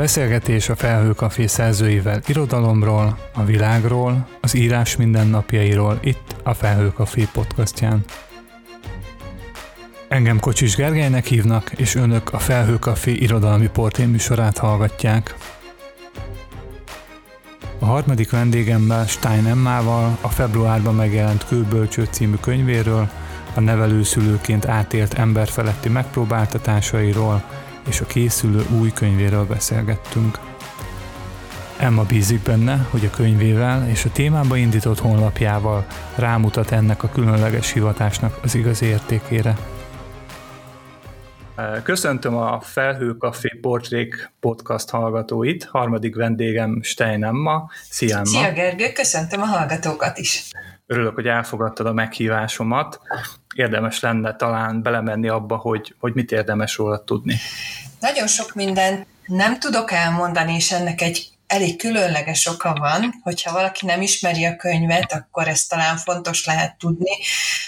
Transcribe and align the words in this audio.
Beszélgetés 0.00 0.68
a 0.68 0.76
Felhőkafé 0.76 1.46
szerzőivel 1.46 2.20
irodalomról, 2.26 3.18
a 3.34 3.44
világról, 3.44 4.28
az 4.40 4.54
írás 4.54 4.96
mindennapjairól 4.96 5.98
itt 6.02 6.36
a 6.42 6.54
Felhőkafé 6.54 7.28
podcastján. 7.32 8.04
Engem 10.08 10.40
Kocsis 10.40 10.74
Gergelynek 10.74 11.26
hívnak, 11.26 11.72
és 11.76 11.94
önök 11.94 12.32
a 12.32 12.38
Felhőkafé 12.38 13.12
irodalmi 13.12 13.68
portéműsorát 13.68 14.58
hallgatják. 14.58 15.34
A 17.78 17.84
harmadik 17.84 18.30
vendégemmel 18.30 19.06
Stein 19.06 19.46
Emmával 19.46 20.18
a 20.20 20.28
februárban 20.28 20.94
megjelent 20.94 21.46
Kőbölcső 21.46 22.08
című 22.10 22.36
könyvéről, 22.36 23.10
a 23.54 23.60
nevelőszülőként 23.60 24.66
átélt 24.66 25.14
emberfeletti 25.14 25.88
megpróbáltatásairól 25.88 27.42
és 27.88 28.00
a 28.00 28.06
készülő 28.06 28.66
új 28.80 28.92
könyvéről 28.92 29.46
beszélgettünk. 29.46 30.38
Emma 31.76 32.02
bízik 32.02 32.42
benne, 32.42 32.86
hogy 32.90 33.04
a 33.04 33.16
könyvével 33.16 33.88
és 33.88 34.04
a 34.04 34.10
témába 34.12 34.56
indított 34.56 34.98
honlapjával 34.98 35.86
rámutat 36.14 36.70
ennek 36.70 37.02
a 37.02 37.08
különleges 37.08 37.72
hivatásnak 37.72 38.38
az 38.42 38.54
igazi 38.54 38.86
értékére. 38.86 39.56
Köszöntöm 41.82 42.36
a 42.36 42.60
Felhő 42.60 43.12
Café 43.18 43.58
Portrék 43.60 44.32
podcast 44.40 44.90
hallgatóit. 44.90 45.64
Harmadik 45.64 46.14
vendégem 46.14 46.82
Stein 46.82 47.24
Emma. 47.24 47.70
Szia 47.90 48.16
Emma. 48.16 48.24
Szia 48.24 48.52
Gergő, 48.52 48.92
köszöntöm 48.92 49.40
a 49.40 49.44
hallgatókat 49.44 50.18
is. 50.18 50.50
Örülök, 50.90 51.14
hogy 51.14 51.26
elfogadtad 51.26 51.86
a 51.86 51.92
meghívásomat. 51.92 53.00
Érdemes 53.54 54.00
lenne 54.00 54.36
talán 54.36 54.82
belemenni 54.82 55.28
abba, 55.28 55.56
hogy, 55.56 55.94
hogy 55.98 56.14
mit 56.14 56.32
érdemes 56.32 56.76
róla 56.76 57.04
tudni. 57.04 57.36
Nagyon 58.00 58.26
sok 58.26 58.54
mindent 58.54 59.06
nem 59.26 59.58
tudok 59.58 59.92
elmondani, 59.92 60.54
és 60.54 60.72
ennek 60.72 61.00
egy 61.00 61.28
elég 61.46 61.78
különleges 61.78 62.46
oka 62.46 62.72
van, 62.74 63.20
hogyha 63.22 63.52
valaki 63.52 63.86
nem 63.86 64.02
ismeri 64.02 64.44
a 64.44 64.56
könyvet, 64.56 65.12
akkor 65.12 65.48
ezt 65.48 65.68
talán 65.68 65.96
fontos 65.96 66.44
lehet 66.44 66.78
tudni, 66.78 67.16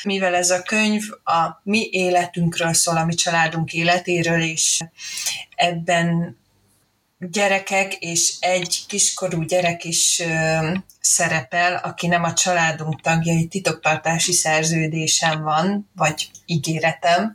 mivel 0.03 0.35
ez 0.35 0.51
a 0.51 0.63
könyv 0.63 1.03
a 1.25 1.61
mi 1.63 1.89
életünkről 1.91 2.73
szól, 2.73 2.97
a 2.97 3.05
mi 3.05 3.15
családunk 3.15 3.73
életéről, 3.73 4.41
és 4.41 4.85
ebben 5.55 6.37
gyerekek 7.31 7.95
és 7.95 8.37
egy 8.41 8.85
kiskorú 8.89 9.43
gyerek 9.43 9.85
is 9.85 10.21
ö, 10.21 10.73
szerepel, 11.01 11.75
aki 11.77 12.07
nem 12.07 12.23
a 12.25 12.33
családunk 12.33 13.01
tagja, 13.01 13.33
egy 13.33 13.49
titoktartási 13.49 14.33
szerződésem 14.33 15.43
van, 15.43 15.91
vagy 15.97 16.31
ígéretem, 16.47 17.33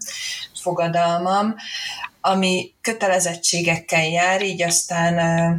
fogadalmam, 0.61 1.55
ami 2.21 2.73
kötelezettségekkel 2.81 4.07
jár, 4.07 4.41
így 4.41 4.61
aztán 4.61 5.17
ö, 5.17 5.55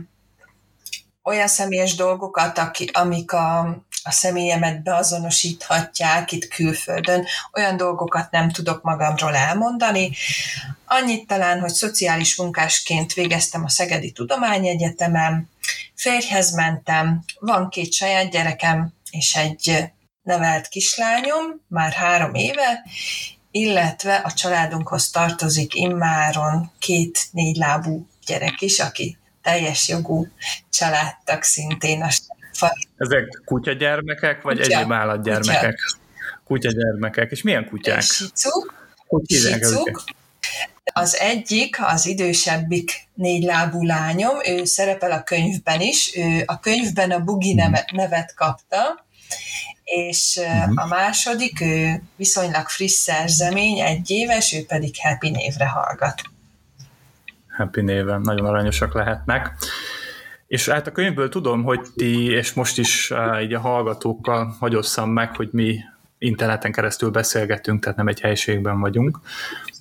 olyan 1.23 1.49
személyes 1.49 1.95
dolgokat, 1.95 2.59
aki, 2.59 2.91
amik 2.93 3.33
a, 3.33 3.83
a 4.09 4.13
személyemet 4.13 4.83
beazonosíthatják 4.83 6.33
itt 6.33 6.49
külföldön, 6.49 7.27
olyan 7.53 7.77
dolgokat 7.77 8.31
nem 8.31 8.51
tudok 8.51 8.83
magamról 8.83 9.37
elmondani. 9.37 10.11
Annyit 10.87 11.27
talán, 11.27 11.61
hogy 11.61 11.73
szociális 11.73 12.37
munkásként 12.37 13.13
végeztem 13.13 13.65
a 13.65 13.69
Szegedi 13.69 14.13
Tudományegyetemen, 14.13 15.51
férjhez 15.95 16.55
mentem, 16.55 17.25
van 17.41 17.69
két 17.69 17.93
saját 17.93 18.31
gyerekem 18.31 18.93
és 19.11 19.35
egy 19.35 19.91
nevelt 20.23 20.69
kislányom, 20.69 21.65
már 21.69 21.93
három 21.93 22.35
éve, 22.35 22.85
illetve 23.51 24.15
a 24.15 24.33
családunkhoz 24.33 25.11
tartozik 25.11 25.75
immáron 25.75 26.73
két 26.79 27.29
négylábú 27.31 28.07
gyerek 28.27 28.61
is, 28.61 28.79
aki 28.79 29.19
teljes 29.43 29.89
jogú 29.89 30.27
családtag 30.71 31.43
szintén 31.43 32.03
a 32.03 32.09
Ezek 32.97 33.43
kutyagyermekek, 33.45 34.43
vagy 34.43 34.61
Kutya. 34.61 34.77
egyéb 34.77 34.93
állatgyermekek? 34.93 35.77
Kutya. 35.77 36.39
Kutyagyermekek. 36.45 37.31
És 37.31 37.43
milyen 37.43 37.69
kutyák? 37.69 38.03
Sicuk. 38.03 38.75
Sicuk. 39.29 40.05
Az 40.93 41.17
egyik, 41.17 41.77
az 41.81 42.07
idősebbik 42.07 43.09
négylábú 43.15 43.85
lányom, 43.85 44.37
ő 44.47 44.65
szerepel 44.65 45.13
a 45.13 45.23
könyvben 45.23 45.81
is, 45.81 46.17
ő 46.17 46.43
a 46.47 46.61
könyvben 46.61 47.11
a 47.11 47.21
Bugi 47.21 47.55
mhm. 47.55 47.75
nevet 47.93 48.35
kapta, 48.35 49.07
és 49.85 50.41
uh-huh. 50.41 50.85
a 50.85 50.87
második, 50.87 51.61
ő 51.61 52.03
viszonylag 52.17 52.69
friss 52.69 52.93
szerzemény, 52.93 53.79
egy 53.79 54.11
éves, 54.11 54.53
ő 54.53 54.65
pedig 54.67 54.95
Happy 55.03 55.31
névre 55.31 55.67
hallgat. 55.67 56.23
Happy 57.57 57.81
néven, 57.81 58.21
nagyon 58.21 58.47
aranyosak 58.47 58.95
lehetnek. 58.95 59.53
És 60.49 60.69
hát 60.69 60.87
a 60.87 60.93
könyvből 60.93 61.29
tudom, 61.29 61.63
hogy 61.63 61.81
ti, 61.97 62.31
és 62.31 62.53
most 62.53 62.79
is 62.79 63.13
így 63.43 63.55
a 63.55 63.61
hallgatókkal 63.61 64.57
hagyosszam 64.61 65.11
meg, 65.11 65.37
hogy 65.37 65.49
mi 65.53 65.79
interneten 66.19 66.73
keresztül 66.73 67.11
beszélgetünk, 67.11 67.83
tehát 67.83 67.97
nem 67.97 68.09
egy 68.09 68.21
helységben 68.21 68.81
vagyunk. 68.81 69.21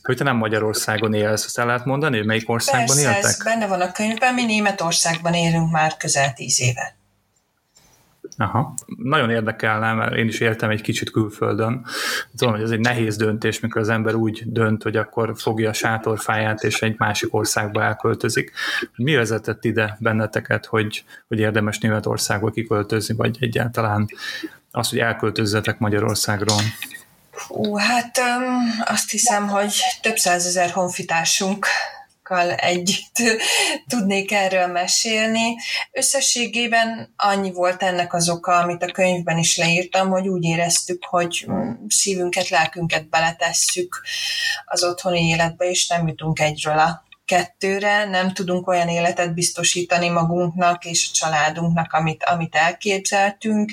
Hogy 0.04 0.18
te 0.18 0.24
nem 0.24 0.36
Magyarországon 0.36 1.14
élsz, 1.14 1.46
azt 1.46 1.60
el 1.60 1.66
lehet 1.66 1.86
mondani, 1.86 2.18
hogy 2.18 2.26
melyik 2.26 2.50
országban 2.50 2.86
Persze, 2.86 3.02
éltek? 3.02 3.24
ez 3.24 3.44
benne 3.44 3.68
van 3.68 3.82
a 3.82 3.92
könyvben, 3.92 4.34
mi 4.34 4.46
Németországban 4.46 5.34
élünk 5.34 5.72
már 5.72 5.98
közel 5.98 6.34
tíz 6.34 6.62
éve. 6.62 6.96
Aha. 8.38 8.74
Nagyon 9.04 9.30
érdekelne, 9.30 9.94
mert 9.94 10.16
én 10.16 10.28
is 10.28 10.40
éltem 10.40 10.70
egy 10.70 10.82
kicsit 10.82 11.12
külföldön. 11.12 11.86
Tudom, 12.38 12.54
hogy 12.54 12.64
ez 12.64 12.70
egy 12.70 12.80
nehéz 12.80 13.16
döntés, 13.16 13.60
mikor 13.60 13.82
az 13.82 13.90
ember 13.90 14.16
úgy 14.16 14.44
dönt, 14.46 14.84
hogy 14.84 14.96
akkor 14.96 15.34
fogja 15.36 15.70
a 15.70 15.74
sátorfáját, 15.74 16.64
és 16.64 16.82
egy 16.82 16.96
másik 16.98 17.34
országba 17.34 17.84
elköltözik. 17.84 18.52
Mi 18.96 19.16
vezetett 19.16 19.66
ide 19.66 19.98
benneteket, 20.00 20.66
hogy, 20.66 21.04
hogy 21.28 21.40
érdemes 21.40 21.80
Németországba 21.80 22.50
kiköltözni, 22.50 23.16
vagy 23.16 23.38
egyáltalán 23.40 24.08
az, 24.72 24.90
hogy 24.90 25.00
elköltözzetek 25.00 25.80
Magyarországról? 25.80 26.62
Hú, 27.48 27.76
hát 27.76 28.18
um, 28.18 28.84
azt 28.86 29.12
hiszem, 29.12 29.48
hogy 29.48 29.74
több 30.02 30.18
százezer 30.18 30.70
honfitársunk 30.70 31.68
együtt 32.58 33.16
tudnék 33.88 34.32
erről 34.32 34.68
mesélni. 34.68 35.56
Összességében 35.92 37.14
annyi 37.18 37.52
volt 37.52 37.84
ennek 37.84 38.14
az 38.14 38.30
oka, 38.30 38.56
amit 38.58 38.84
a 38.84 38.92
könyvben 38.92 39.38
is 39.38 39.58
leírtam, 39.58 40.10
hogy 40.10 40.28
úgy 40.28 40.44
éreztük, 40.44 41.06
hogy 41.06 41.48
szívünket, 41.88 42.50
lelkünket 42.50 43.10
beletesszük 43.10 44.02
az 44.66 44.84
otthoni 44.84 45.22
életbe, 45.22 45.70
és 45.70 45.88
nem 45.88 46.08
jutunk 46.08 46.40
egyről 46.40 46.80
a 46.80 47.06
kettőre, 47.28 48.06
nem 48.06 48.34
tudunk 48.34 48.68
olyan 48.68 48.88
életet 48.88 49.34
biztosítani 49.34 50.10
magunknak 50.10 50.86
és 50.86 51.08
a 51.10 51.14
családunknak, 51.14 51.94
amit, 51.94 52.24
amit 52.24 52.56
elképzeltünk, 52.56 53.72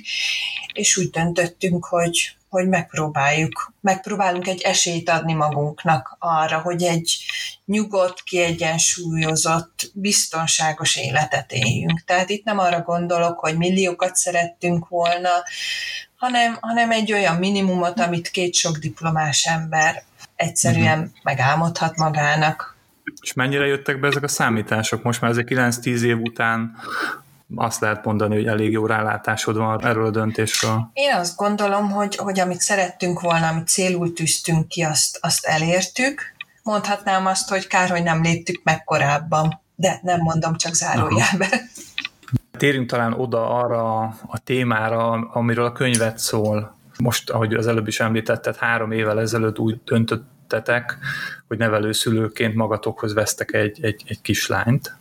és 0.72 0.96
úgy 0.96 1.10
döntöttünk, 1.10 1.84
hogy, 1.84 2.36
hogy 2.54 2.68
megpróbáljuk, 2.68 3.72
megpróbálunk 3.80 4.46
egy 4.46 4.60
esélyt 4.60 5.10
adni 5.10 5.32
magunknak 5.32 6.16
arra, 6.18 6.60
hogy 6.60 6.82
egy 6.82 7.16
nyugodt, 7.64 8.22
kiegyensúlyozott, 8.22 9.90
biztonságos 9.94 10.96
életet 10.96 11.52
éljünk. 11.52 12.04
Tehát 12.04 12.30
itt 12.30 12.44
nem 12.44 12.58
arra 12.58 12.80
gondolok, 12.80 13.38
hogy 13.38 13.56
milliókat 13.56 14.16
szerettünk 14.16 14.88
volna, 14.88 15.30
hanem, 16.16 16.56
hanem 16.60 16.90
egy 16.90 17.12
olyan 17.12 17.36
minimumot, 17.36 18.00
amit 18.00 18.28
két 18.28 18.54
sok 18.54 18.76
diplomás 18.76 19.46
ember 19.46 20.02
egyszerűen 20.36 20.98
uh-huh. 20.98 21.14
megálmodhat 21.22 21.96
magának. 21.96 22.76
És 23.20 23.32
mennyire 23.32 23.66
jöttek 23.66 24.00
be 24.00 24.06
ezek 24.06 24.22
a 24.22 24.28
számítások? 24.28 25.02
Most 25.02 25.20
már 25.20 25.30
ezek 25.30 25.48
9-10 25.50 26.00
év 26.00 26.20
után 26.20 26.76
azt 27.54 27.80
lehet 27.80 28.04
mondani, 28.04 28.34
hogy 28.34 28.46
elég 28.46 28.72
jó 28.72 28.86
rálátásod 28.86 29.56
van 29.56 29.84
erről 29.84 30.06
a 30.06 30.10
döntésről. 30.10 30.90
Én 30.92 31.14
azt 31.14 31.36
gondolom, 31.36 31.90
hogy, 31.90 32.16
hogy 32.16 32.40
amit 32.40 32.60
szerettünk 32.60 33.20
volna, 33.20 33.48
amit 33.48 33.68
célul 33.68 34.12
tűztünk 34.12 34.68
ki, 34.68 34.82
azt, 34.82 35.18
azt 35.20 35.46
elértük. 35.46 36.22
Mondhatnám 36.62 37.26
azt, 37.26 37.48
hogy 37.48 37.66
kár, 37.66 37.90
hogy 37.90 38.02
nem 38.02 38.22
léptük 38.22 38.60
meg 38.64 38.84
korábban, 38.84 39.60
de 39.74 40.00
nem 40.02 40.20
mondom, 40.20 40.56
csak 40.56 40.74
zárójelben. 40.74 41.50
Térjünk 42.56 42.90
talán 42.90 43.12
oda 43.12 43.50
arra 43.50 44.00
a 44.26 44.38
témára, 44.44 45.10
amiről 45.10 45.64
a 45.64 45.72
könyvet 45.72 46.18
szól. 46.18 46.76
Most, 46.98 47.30
ahogy 47.30 47.54
az 47.54 47.66
előbb 47.66 47.88
is 47.88 48.00
említetted, 48.00 48.56
három 48.56 48.92
évvel 48.92 49.20
ezelőtt 49.20 49.58
úgy 49.58 49.80
döntöttetek, 49.84 50.98
hogy 51.48 51.58
nevelőszülőként 51.58 52.54
magatokhoz 52.54 53.14
vesztek 53.14 53.52
egy, 53.52 53.84
egy, 53.84 54.02
egy 54.06 54.20
kislányt 54.20 54.96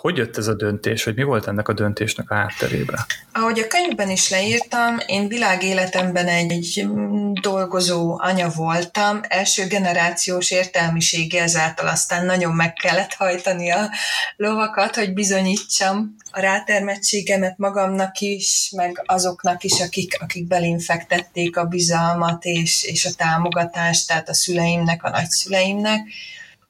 hogy 0.00 0.16
jött 0.16 0.36
ez 0.36 0.46
a 0.46 0.54
döntés, 0.54 1.04
hogy 1.04 1.14
mi 1.14 1.22
volt 1.22 1.46
ennek 1.46 1.68
a 1.68 1.72
döntésnek 1.72 2.30
a 2.30 2.34
hátterében? 2.34 2.98
Ahogy 3.32 3.58
a 3.58 3.66
könyvben 3.66 4.10
is 4.10 4.30
leírtam, 4.30 4.96
én 5.06 5.28
világéletemben 5.28 6.26
egy, 6.26 6.86
dolgozó 7.40 8.18
anya 8.20 8.48
voltam, 8.48 9.20
első 9.28 9.66
generációs 9.66 10.50
értelmisége, 10.50 11.42
ezáltal 11.42 11.88
aztán 11.88 12.26
nagyon 12.26 12.54
meg 12.54 12.72
kellett 12.72 13.14
hajtani 13.14 13.70
a 13.70 13.90
lovakat, 14.36 14.96
hogy 14.96 15.12
bizonyítsam 15.12 16.16
a 16.30 16.40
rátermettségemet 16.40 17.58
magamnak 17.58 18.20
is, 18.20 18.72
meg 18.76 19.02
azoknak 19.06 19.64
is, 19.64 19.80
akik, 19.80 20.16
akik 20.20 20.46
belém 20.46 20.78
fektették 20.78 21.56
a 21.56 21.64
bizalmat 21.64 22.44
és, 22.44 22.84
és 22.84 23.04
a 23.04 23.14
támogatást, 23.16 24.06
tehát 24.06 24.28
a 24.28 24.34
szüleimnek, 24.34 25.04
a 25.04 25.10
nagyszüleimnek 25.10 26.00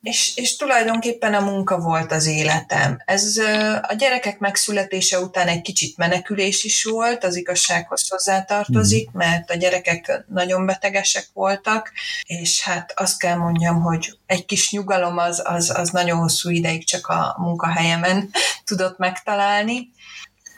és, 0.06 0.32
és 0.34 0.56
tulajdonképpen 0.56 1.34
a 1.34 1.40
munka 1.40 1.78
volt 1.78 2.12
az 2.12 2.26
életem. 2.26 3.02
Ez 3.04 3.36
a 3.82 3.94
gyerekek 3.94 4.38
megszületése 4.38 5.18
után 5.18 5.48
egy 5.48 5.60
kicsit 5.60 5.96
menekülés 5.96 6.64
is 6.64 6.84
volt, 6.84 7.24
az 7.24 7.36
igazsághoz 7.36 8.08
hozzátartozik, 8.08 9.10
hmm. 9.10 9.18
mert 9.18 9.50
a 9.50 9.54
gyerekek 9.54 10.24
nagyon 10.28 10.66
betegesek 10.66 11.28
voltak, 11.32 11.92
és 12.22 12.62
hát 12.62 12.92
azt 12.96 13.18
kell 13.18 13.36
mondjam, 13.36 13.80
hogy 13.80 14.18
egy 14.26 14.44
kis 14.44 14.70
nyugalom 14.70 15.18
az, 15.18 15.42
az, 15.44 15.72
az 15.76 15.90
nagyon 15.90 16.18
hosszú 16.18 16.50
ideig 16.50 16.86
csak 16.86 17.06
a 17.06 17.36
munkahelyemen 17.38 18.30
tudott 18.68 18.98
megtalálni. 18.98 19.90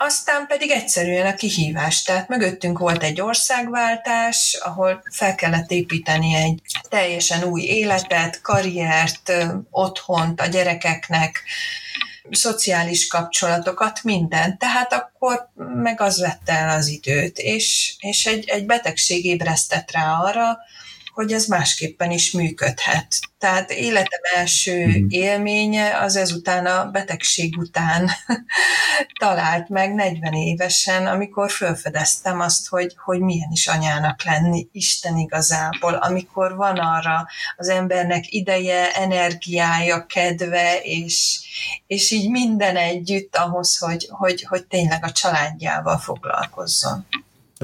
Aztán 0.01 0.47
pedig 0.47 0.71
egyszerűen 0.71 1.27
a 1.27 1.35
kihívás. 1.35 2.03
Tehát 2.03 2.29
mögöttünk 2.29 2.79
volt 2.79 3.03
egy 3.03 3.21
országváltás, 3.21 4.59
ahol 4.61 5.03
fel 5.11 5.35
kellett 5.35 5.71
építeni 5.71 6.35
egy 6.35 6.61
teljesen 6.89 7.43
új 7.43 7.61
életet, 7.63 8.41
karriert, 8.41 9.33
otthont 9.71 10.41
a 10.41 10.47
gyerekeknek, 10.47 11.43
szociális 12.31 13.07
kapcsolatokat, 13.07 14.03
mindent. 14.03 14.59
Tehát 14.59 14.93
akkor 14.93 15.49
meg 15.75 16.01
az 16.01 16.21
vette 16.21 16.53
el 16.53 16.77
az 16.77 16.87
időt, 16.87 17.39
és, 17.39 17.97
és 17.99 18.27
egy, 18.27 18.49
egy 18.49 18.67
betegség 18.67 19.25
ébresztett 19.25 19.91
rá 19.91 20.13
arra, 20.13 20.59
hogy 21.19 21.33
ez 21.33 21.47
másképpen 21.47 22.11
is 22.11 22.33
működhet. 22.33 23.07
Tehát 23.39 23.71
életem 23.71 24.21
első 24.37 24.87
mhm. 24.87 25.07
élménye 25.09 25.99
az 26.01 26.17
ezután 26.17 26.67
a 26.67 26.91
betegség 26.91 27.57
után 27.57 28.11
talált 29.21 29.69
meg 29.69 29.95
40 29.95 30.33
évesen, 30.33 31.07
amikor 31.07 31.51
felfedeztem 31.51 32.41
azt, 32.41 32.69
hogy, 32.69 32.95
hogy 33.05 33.21
milyen 33.21 33.49
is 33.53 33.67
anyának 33.67 34.25
lenni 34.25 34.69
Isten 34.73 35.17
igazából, 35.17 35.95
amikor 35.95 36.57
van 36.57 36.77
arra 36.77 37.27
az 37.57 37.69
embernek 37.69 38.33
ideje, 38.33 38.93
energiája, 38.95 40.07
kedve, 40.07 40.81
és, 40.83 41.41
és 41.87 42.11
így 42.11 42.31
minden 42.31 42.77
együtt 42.77 43.37
ahhoz, 43.37 43.77
hogy, 43.77 44.07
hogy, 44.11 44.43
hogy 44.43 44.65
tényleg 44.65 45.05
a 45.05 45.13
családjával 45.13 45.99
foglalkozzon. 45.99 47.07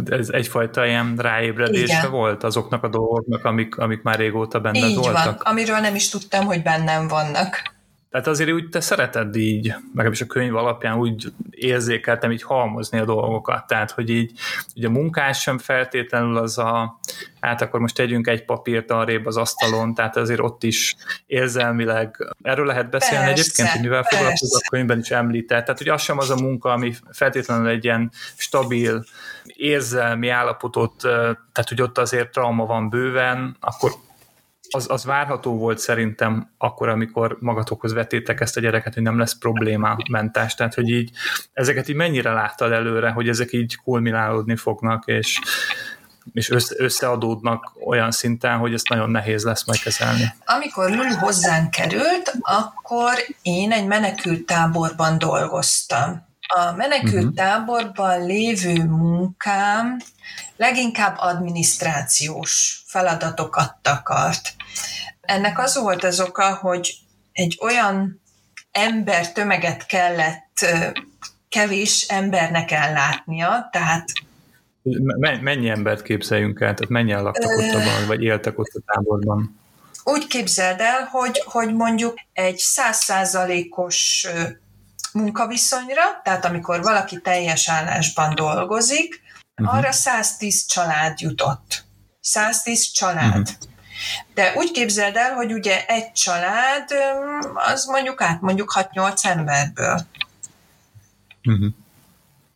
Ez 0.05 0.29
egyfajta 0.29 0.87
ilyen 0.87 1.17
ráébredése 1.17 2.07
volt 2.07 2.45
azoknak 2.45 2.83
a 2.83 2.89
dolgoknak, 2.89 3.45
amik, 3.45 3.79
amik 3.79 4.03
már 4.03 4.19
régóta 4.19 4.61
benned 4.61 4.83
így 4.83 4.97
voltak? 4.97 5.25
van, 5.25 5.53
amiről 5.53 5.79
nem 5.79 5.95
is 5.95 6.09
tudtam, 6.09 6.45
hogy 6.45 6.63
bennem 6.63 7.09
vannak. 7.09 7.74
Tehát 8.15 8.29
azért 8.29 8.53
úgy 8.53 8.69
te 8.69 8.81
szereted 8.81 9.37
így, 9.37 9.75
is 10.11 10.21
a 10.21 10.27
könyv 10.27 10.57
alapján 10.57 10.97
úgy 10.97 11.33
érzékeltem 11.51 12.31
így 12.31 12.43
halmozni 12.43 12.99
a 12.99 13.05
dolgokat, 13.05 13.67
tehát 13.67 13.91
hogy 13.91 14.11
így 14.11 14.33
ugye 14.77 14.87
a 14.87 14.91
munkás 14.91 15.41
sem 15.41 15.59
feltétlenül 15.59 16.37
az 16.37 16.59
a, 16.59 17.01
hát 17.41 17.63
akkor 17.63 17.81
most 17.81 17.95
tegyünk 17.95 18.27
egy 18.27 18.45
papírt 18.45 18.91
arrébb 18.91 19.27
az 19.27 19.37
asztalon, 19.37 19.95
tehát 19.95 20.17
azért 20.17 20.41
ott 20.41 20.63
is 20.63 20.97
érzelmileg, 21.27 22.35
erről 22.43 22.67
lehet 22.67 22.91
beszélni 22.91 23.25
persze, 23.25 23.41
egyébként, 23.41 23.69
hogy 23.69 23.81
mivel 23.81 24.03
foglalkozok 24.03 24.63
a 24.65 24.69
könyvben 24.71 24.99
is 24.99 25.11
említett, 25.11 25.65
tehát 25.65 25.79
hogy 25.79 25.89
az 25.89 26.03
sem 26.03 26.19
az 26.19 26.31
a 26.31 26.37
munka, 26.37 26.73
ami 26.73 26.95
feltétlenül 27.11 27.69
egy 27.69 27.85
ilyen 27.85 28.11
stabil 28.37 29.05
érzelmi 29.45 30.29
állapotot, 30.29 30.97
tehát 31.53 31.69
hogy 31.69 31.83
ott 31.83 31.99
azért 31.99 32.31
trauma 32.31 32.67
van 32.67 32.89
bőven, 32.89 33.57
akkor 33.61 33.93
az, 34.71 34.87
az 34.91 35.05
várható 35.05 35.59
volt 35.59 35.79
szerintem 35.79 36.51
akkor, 36.59 36.89
amikor 36.89 37.37
magatokhoz 37.41 37.93
vetétek 37.93 38.41
ezt 38.41 38.57
a 38.57 38.61
gyereket, 38.61 38.95
hogy 38.95 39.03
nem 39.03 39.19
lesz 39.19 39.39
probléma 39.39 39.97
mentás. 40.11 40.55
Tehát, 40.55 40.75
hogy 40.75 40.89
így 40.89 41.11
ezeket 41.53 41.89
így 41.89 41.97
mennyire 41.97 42.33
láttad 42.33 42.73
előre, 42.73 43.11
hogy 43.11 43.29
ezek 43.29 43.53
így 43.53 43.77
kulminálódni 43.77 44.57
fognak, 44.57 45.03
és, 45.07 45.41
és 46.33 46.51
össze, 46.51 46.75
összeadódnak 46.79 47.73
olyan 47.87 48.11
szinten, 48.11 48.59
hogy 48.59 48.75
ezt 48.75 48.89
nagyon 48.89 49.11
nehéz 49.11 49.45
lesz 49.45 49.67
majd 49.67 49.81
kezelni. 49.81 50.35
Amikor 50.45 50.91
Lulu 50.91 51.15
hozzánk 51.15 51.71
került, 51.71 52.33
akkor 52.41 53.13
én 53.43 53.73
egy 53.73 53.87
menekült 53.87 54.47
táborban 54.47 55.19
dolgoztam. 55.19 56.33
A 56.47 56.73
menekült 56.77 57.35
táborban 57.35 58.27
lévő 58.27 58.85
munkám 58.85 59.97
leginkább 60.57 61.17
adminisztrációs 61.19 62.83
feladatokat 62.87 63.77
takart. 63.83 64.55
Ennek 65.21 65.59
az 65.59 65.77
volt 65.77 66.05
az 66.05 66.21
oka, 66.21 66.55
hogy 66.55 66.95
egy 67.33 67.59
olyan 67.63 68.23
ember 68.71 69.33
tömeget 69.33 69.87
kellett 69.87 70.67
kevés 71.49 72.07
embernek 72.09 72.71
ellátnia, 72.71 73.69
tehát 73.73 74.05
Mennyi 75.41 75.69
embert 75.69 76.03
képzeljünk 76.03 76.61
el? 76.61 76.75
Tehát 76.75 76.89
mennyien 76.89 77.23
laktak 77.23 77.51
ott 77.51 77.73
abban, 77.73 78.07
vagy 78.07 78.23
éltek 78.23 78.59
ott 78.59 78.71
a 78.75 78.81
táborban? 78.87 79.61
Úgy 80.05 80.27
képzeld 80.27 80.81
el, 80.81 81.09
hogy, 81.11 81.43
hogy 81.45 81.75
mondjuk 81.75 82.15
egy 82.33 82.57
százszázalékos 82.59 84.27
munkaviszonyra, 85.13 86.03
tehát 86.25 86.45
amikor 86.45 86.83
valaki 86.83 87.21
teljes 87.21 87.69
állásban 87.69 88.35
dolgozik, 88.35 89.23
uh-huh. 89.57 89.77
arra 89.77 89.93
110 89.93 90.67
család 90.67 91.21
jutott. 91.21 91.85
110 92.21 92.91
család. 92.91 93.37
Uh-huh. 93.37 93.73
De 94.35 94.53
úgy 94.57 94.71
képzeld 94.71 95.17
el, 95.17 95.35
hogy 95.35 95.53
ugye 95.53 95.87
egy 95.87 96.13
család, 96.13 96.91
az 97.55 97.85
mondjuk 97.85 98.23
át 98.23 98.41
mondjuk 98.41 98.73
6-8 98.75 99.25
emberből. 99.25 100.07
Uh-huh. 101.45 101.73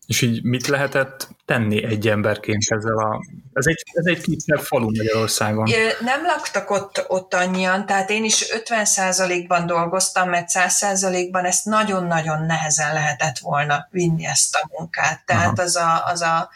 És 0.06 0.20
így 0.20 0.42
mit 0.42 0.66
lehetett 0.66 1.28
tenni 1.48 1.84
egy 1.84 2.08
emberként 2.08 2.62
ezzel 2.68 2.98
a... 2.98 3.20
Ez 3.52 3.66
egy, 3.66 3.82
ez 3.92 4.06
egy 4.06 4.20
kisebb 4.20 4.60
falu 4.60 4.90
Magyarországon. 4.96 5.70
Nem 6.00 6.22
laktak 6.22 6.70
ott, 6.70 7.04
ott 7.06 7.34
annyian, 7.34 7.86
tehát 7.86 8.10
én 8.10 8.24
is 8.24 8.44
50%-ban 8.64 9.66
dolgoztam, 9.66 10.28
mert 10.28 10.48
100%-ban 10.52 11.44
ezt 11.44 11.64
nagyon-nagyon 11.64 12.46
nehezen 12.46 12.92
lehetett 12.92 13.38
volna 13.38 13.88
vinni 13.90 14.26
ezt 14.26 14.54
a 14.54 14.68
munkát. 14.76 15.22
Tehát 15.26 15.58
az 15.58 15.76
a, 15.76 16.04
az, 16.06 16.20
a, 16.22 16.50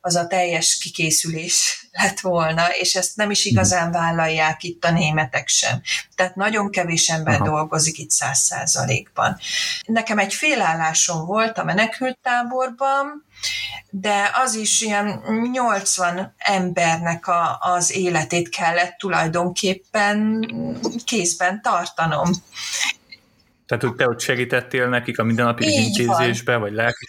az 0.00 0.16
a 0.16 0.26
teljes 0.26 0.78
kikészülés 0.78 1.88
lett 1.92 2.20
volna, 2.20 2.64
és 2.80 2.94
ezt 2.94 3.16
nem 3.16 3.30
is 3.30 3.44
igazán 3.44 3.92
vállalják 3.92 4.62
itt 4.62 4.84
a 4.84 4.90
németek 4.90 5.48
sem. 5.48 5.80
Tehát 6.14 6.34
nagyon 6.34 6.70
kevés 6.70 7.08
ember 7.08 7.34
Aha. 7.34 7.44
dolgozik 7.44 7.98
itt 7.98 8.10
100%-ban. 8.10 9.38
Nekem 9.86 10.18
egy 10.18 10.34
félállásom 10.34 11.26
volt 11.26 11.58
a 11.58 11.64
menekültáborban, 11.64 13.25
de 13.90 14.30
az 14.34 14.54
is 14.54 14.80
ilyen 14.80 15.22
80 15.52 16.34
embernek 16.38 17.26
a, 17.26 17.58
az 17.60 17.92
életét 17.92 18.48
kellett 18.48 18.96
tulajdonképpen 18.98 20.46
kézben 21.04 21.62
tartanom. 21.62 22.30
Tehát, 23.66 23.84
hogy 23.84 23.94
te 23.94 24.08
ott 24.08 24.20
segítettél 24.20 24.88
nekik 24.88 25.18
a 25.18 25.24
mindennapi 25.24 25.64
Így 25.66 25.86
intézésbe, 25.86 26.52
van. 26.52 26.60
vagy 26.60 26.72
lelki 26.72 27.06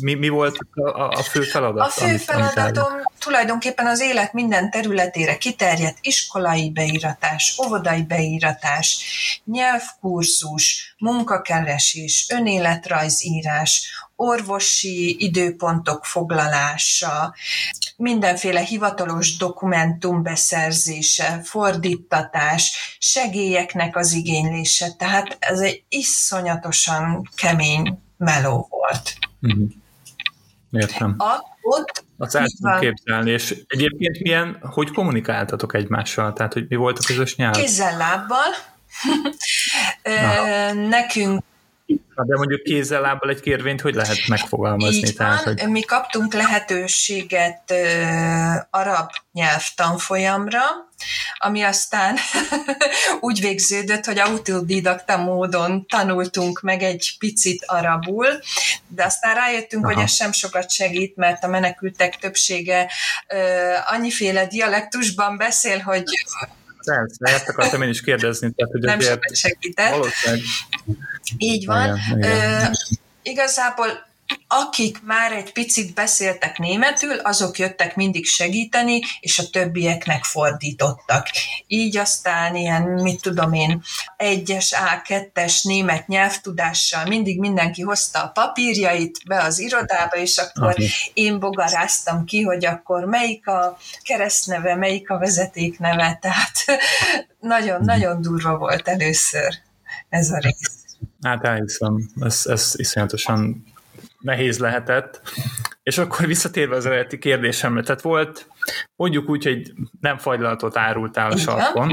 mi, 0.00 0.14
mi 0.14 0.28
volt 0.28 0.56
a, 0.74 1.08
a 1.08 1.22
fő 1.22 1.40
feladat? 1.40 1.86
A 1.86 1.90
fő 1.90 2.16
feladatom 2.16 3.02
amit 3.02 3.12
tulajdonképpen 3.18 3.86
az 3.86 4.00
élet 4.00 4.32
minden 4.32 4.70
területére 4.70 5.36
kiterjedt 5.36 5.98
iskolai 6.00 6.70
beíratás, 6.70 7.58
óvodai 7.64 8.02
beíratás, 8.02 9.04
nyelvkurzus, 9.44 10.94
munkakeresés, 10.98 12.26
önéletrajzírás, 12.30 13.90
orvosi 14.16 15.24
időpontok 15.24 16.04
foglalása, 16.04 17.34
mindenféle 18.02 18.60
hivatalos 18.60 19.36
dokumentum 19.36 20.22
beszerzése, 20.22 21.40
fordítatás, 21.42 22.96
segélyeknek 22.98 23.96
az 23.96 24.12
igénylése. 24.12 24.92
Tehát 24.98 25.36
ez 25.38 25.60
egy 25.60 25.82
iszonyatosan 25.88 27.28
kemény 27.36 27.98
meló 28.16 28.66
volt. 28.70 29.14
Uh-huh. 29.40 29.70
Értem. 30.70 31.14
A, 31.18 31.50
ott 31.62 32.04
azt 32.18 32.34
el 32.34 32.46
tudom 32.46 32.78
képzelni, 32.78 33.30
és 33.30 33.64
egyébként 33.66 34.20
milyen, 34.20 34.58
hogy 34.60 34.90
kommunikáltatok 34.90 35.74
egymással? 35.74 36.32
Tehát, 36.32 36.52
hogy 36.52 36.66
mi 36.68 36.76
volt 36.76 36.98
a 36.98 37.02
közös 37.06 37.36
nyelv? 37.36 37.54
Kézzel, 37.54 37.96
lábbal. 37.96 38.54
Nekünk 40.88 41.44
de 42.14 42.36
mondjuk 42.36 42.62
kézzel, 42.62 43.00
lábbal 43.00 43.30
egy 43.30 43.40
kérvényt 43.40 43.80
hogy 43.80 43.94
lehet 43.94 44.28
megfogalmazni? 44.28 44.96
Így 44.96 45.16
van, 45.16 45.26
tehát, 45.26 45.42
hogy... 45.42 45.68
mi 45.68 45.80
kaptunk 45.80 46.34
lehetőséget 46.34 47.62
uh, 47.70 48.54
arab 48.70 49.10
nyelvtanfolyamra, 49.32 50.60
ami 51.38 51.62
aztán 51.62 52.16
úgy 53.20 53.40
végződött, 53.40 54.04
hogy 54.04 54.18
autodidakta 54.18 55.16
módon 55.16 55.86
tanultunk 55.86 56.60
meg 56.60 56.82
egy 56.82 57.16
picit 57.18 57.64
arabul, 57.66 58.26
de 58.88 59.04
aztán 59.04 59.34
rájöttünk, 59.34 59.84
Aha. 59.84 59.94
hogy 59.94 60.02
ez 60.02 60.12
sem 60.12 60.32
sokat 60.32 60.70
segít, 60.70 61.16
mert 61.16 61.44
a 61.44 61.48
menekültek 61.48 62.16
többsége 62.16 62.90
uh, 63.34 63.92
annyiféle 63.92 64.46
dialektusban 64.46 65.36
beszél, 65.36 65.78
hogy 65.78 66.04
Persze, 66.84 67.34
ezt 67.34 67.48
akartam 67.48 67.82
én 67.82 67.88
is 67.88 68.00
kérdezni. 68.00 68.52
Tehát, 68.52 68.72
hogy 68.72 68.80
nem 68.80 69.00
sokat 69.00 69.36
segített. 69.36 69.90
Valószínűleg. 69.90 70.42
Így 71.38 71.66
van. 71.66 71.96
Igen, 71.96 72.18
igen. 72.18 72.62
Ö, 72.62 72.66
igazából 73.22 74.06
akik 74.46 75.02
már 75.02 75.32
egy 75.32 75.52
picit 75.52 75.94
beszéltek 75.94 76.58
németül, 76.58 77.18
azok 77.18 77.58
jöttek 77.58 77.96
mindig 77.96 78.26
segíteni, 78.26 79.00
és 79.20 79.38
a 79.38 79.50
többieknek 79.50 80.24
fordítottak. 80.24 81.26
Így 81.66 81.96
aztán 81.96 82.56
ilyen, 82.56 82.82
mit 82.82 83.20
tudom 83.22 83.52
én, 83.52 83.82
egyes 84.16 84.74
A2-es 84.76 85.64
német 85.64 86.06
nyelvtudással 86.06 87.06
mindig 87.06 87.38
mindenki 87.38 87.82
hozta 87.82 88.22
a 88.22 88.28
papírjait 88.28 89.18
be 89.26 89.42
az 89.42 89.58
irodába, 89.58 90.16
és 90.16 90.36
akkor 90.36 90.70
okay. 90.70 90.88
én 91.14 91.38
bogaráztam 91.38 92.24
ki, 92.24 92.42
hogy 92.42 92.64
akkor 92.64 93.04
melyik 93.04 93.46
a 93.46 93.76
keresztneve, 94.02 94.74
melyik 94.74 95.10
a 95.10 95.18
vezetékneve, 95.18 96.18
tehát 96.20 96.52
nagyon-nagyon 97.40 98.20
durva 98.20 98.56
volt 98.56 98.88
először 98.88 99.54
ez 100.08 100.30
a 100.30 100.38
rész. 100.38 100.80
Hát 101.22 101.44
elhiszem, 101.44 102.10
ez, 102.20 102.42
ez 102.46 102.72
iszonyatosan 102.76 103.64
nehéz 104.22 104.58
lehetett. 104.58 105.20
És 105.82 105.98
akkor 105.98 106.26
visszatérve 106.26 106.76
az 106.76 106.86
eredeti 106.86 107.18
kérdésemre, 107.18 107.82
tehát 107.82 108.00
volt, 108.00 108.48
mondjuk 108.96 109.28
úgy, 109.28 109.44
hogy 109.44 109.72
nem 110.00 110.18
fagylalatot 110.18 110.76
árultál 110.76 111.30
a 111.30 111.36
sarkon, 111.36 111.90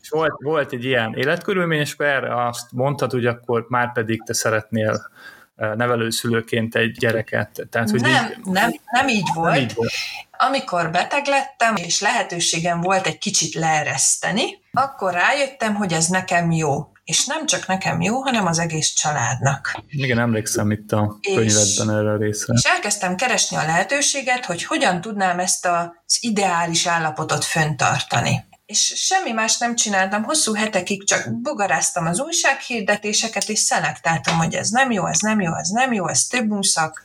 és 0.00 0.08
volt, 0.08 0.34
volt 0.38 0.72
egy 0.72 0.84
ilyen 0.84 1.14
életkörülmény, 1.14 1.80
és 1.80 1.92
akkor 1.92 2.06
erre 2.06 2.46
azt 2.46 2.72
mondtad, 2.72 3.10
hogy 3.10 3.26
akkor 3.26 3.66
már 3.68 3.92
pedig 3.92 4.22
te 4.22 4.32
szeretnél 4.32 5.10
eh, 5.56 5.74
nevelőszülőként 5.74 6.74
egy 6.74 6.92
gyereket. 6.98 7.66
Tehát, 7.70 7.90
hogy 7.90 8.00
nem, 8.00 8.24
így, 8.24 8.52
nem, 8.52 8.70
nem 8.90 9.08
így 9.08 9.28
volt. 9.34 9.52
Nem 9.52 9.60
így 9.62 9.74
volt. 9.74 9.90
Amikor 10.30 10.90
beteg 10.90 11.26
lettem, 11.26 11.76
és 11.76 12.00
lehetőségem 12.00 12.80
volt 12.80 13.06
egy 13.06 13.18
kicsit 13.18 13.54
leereszteni, 13.54 14.62
akkor 14.74 15.12
rájöttem, 15.12 15.74
hogy 15.74 15.92
ez 15.92 16.06
nekem 16.06 16.50
jó 16.50 16.88
és 17.04 17.26
nem 17.26 17.46
csak 17.46 17.66
nekem 17.66 18.00
jó, 18.00 18.20
hanem 18.20 18.46
az 18.46 18.58
egész 18.58 18.92
családnak. 18.92 19.82
Igen, 19.88 20.18
emlékszem 20.18 20.70
itt 20.70 20.92
a 20.92 21.18
könyvedben 21.34 21.90
erre 21.90 22.10
a 22.10 22.16
részre. 22.16 22.54
És 22.56 22.64
elkezdtem 22.64 23.16
keresni 23.16 23.56
a 23.56 23.66
lehetőséget, 23.66 24.44
hogy 24.44 24.64
hogyan 24.64 25.00
tudnám 25.00 25.38
ezt 25.38 25.66
az 25.66 26.18
ideális 26.20 26.86
állapotot 26.86 27.44
föntartani 27.44 28.44
és 28.66 28.92
semmi 28.96 29.32
más 29.32 29.58
nem 29.58 29.74
csináltam, 29.74 30.22
hosszú 30.22 30.54
hetekig 30.54 31.06
csak 31.06 31.40
bogaráztam 31.42 32.06
az 32.06 32.20
újsághirdetéseket, 32.20 33.48
és 33.48 33.58
szelektáltam, 33.58 34.38
hogy 34.38 34.54
ez 34.54 34.68
nem 34.68 34.90
jó, 34.90 35.06
ez 35.06 35.20
nem 35.20 35.40
jó, 35.40 35.56
ez 35.56 35.68
nem 35.68 35.92
jó, 35.92 36.08
ez 36.08 36.26
több 36.26 36.48
muszak, 36.48 37.04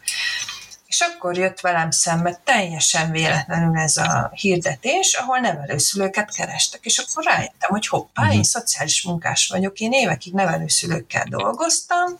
és 0.89 0.99
akkor 0.99 1.37
jött 1.37 1.59
velem 1.59 1.91
szembe 1.91 2.39
teljesen 2.43 3.11
véletlenül 3.11 3.77
ez 3.77 3.97
a 3.97 4.31
hirdetés, 4.33 5.13
ahol 5.13 5.39
nevelőszülőket 5.39 6.33
kerestek, 6.35 6.85
és 6.85 6.97
akkor 6.97 7.23
rájöttem, 7.23 7.69
hogy 7.69 7.87
hoppá, 7.87 8.23
én 8.23 8.29
mhm. 8.29 8.41
szociális 8.41 9.03
munkás 9.03 9.47
vagyok, 9.47 9.79
én 9.79 9.91
évekig 9.91 10.33
nevelőszülőkkel 10.33 11.25
dolgoztam, 11.29 12.19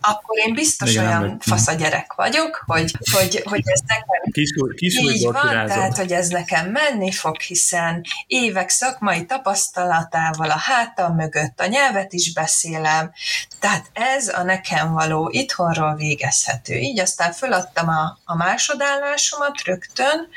akkor 0.00 0.38
én 0.46 0.54
biztos 0.54 0.90
Igen, 0.90 1.06
olyan 1.06 1.20
nem 1.20 1.40
fasz 1.40 1.68
a 1.68 1.72
gyerek 1.72 2.12
vagyok, 2.12 2.62
hogy, 2.66 2.96
hogy, 3.12 3.42
hogy 3.44 3.62
ez 3.64 3.80
nekem 3.86 4.32
Kisúj, 4.32 4.74
kisúj 4.74 5.12
így 5.12 5.24
van, 5.24 5.48
kirázom. 5.48 5.76
tehát 5.76 5.96
hogy 5.96 6.12
ez 6.12 6.28
nekem 6.28 6.70
menni 6.70 7.12
fog, 7.12 7.40
hiszen 7.40 8.04
évek 8.26 8.68
szakmai 8.68 9.26
tapasztalatával 9.26 10.50
a 10.50 10.58
hátam 10.58 11.14
mögött 11.14 11.60
a 11.60 11.66
nyelvet 11.66 12.12
is 12.12 12.32
beszélem, 12.32 13.12
tehát 13.58 13.90
ez 13.92 14.28
a 14.28 14.42
nekem 14.42 14.92
való 14.92 15.28
itthonról 15.32 15.94
végezhető. 15.94 16.74
Így 16.74 17.00
aztán 17.00 17.32
föladtam 17.32 17.88
a, 17.88 18.18
a 18.24 18.36
másodállásomat 18.36 19.62
rögtön, 19.64 20.28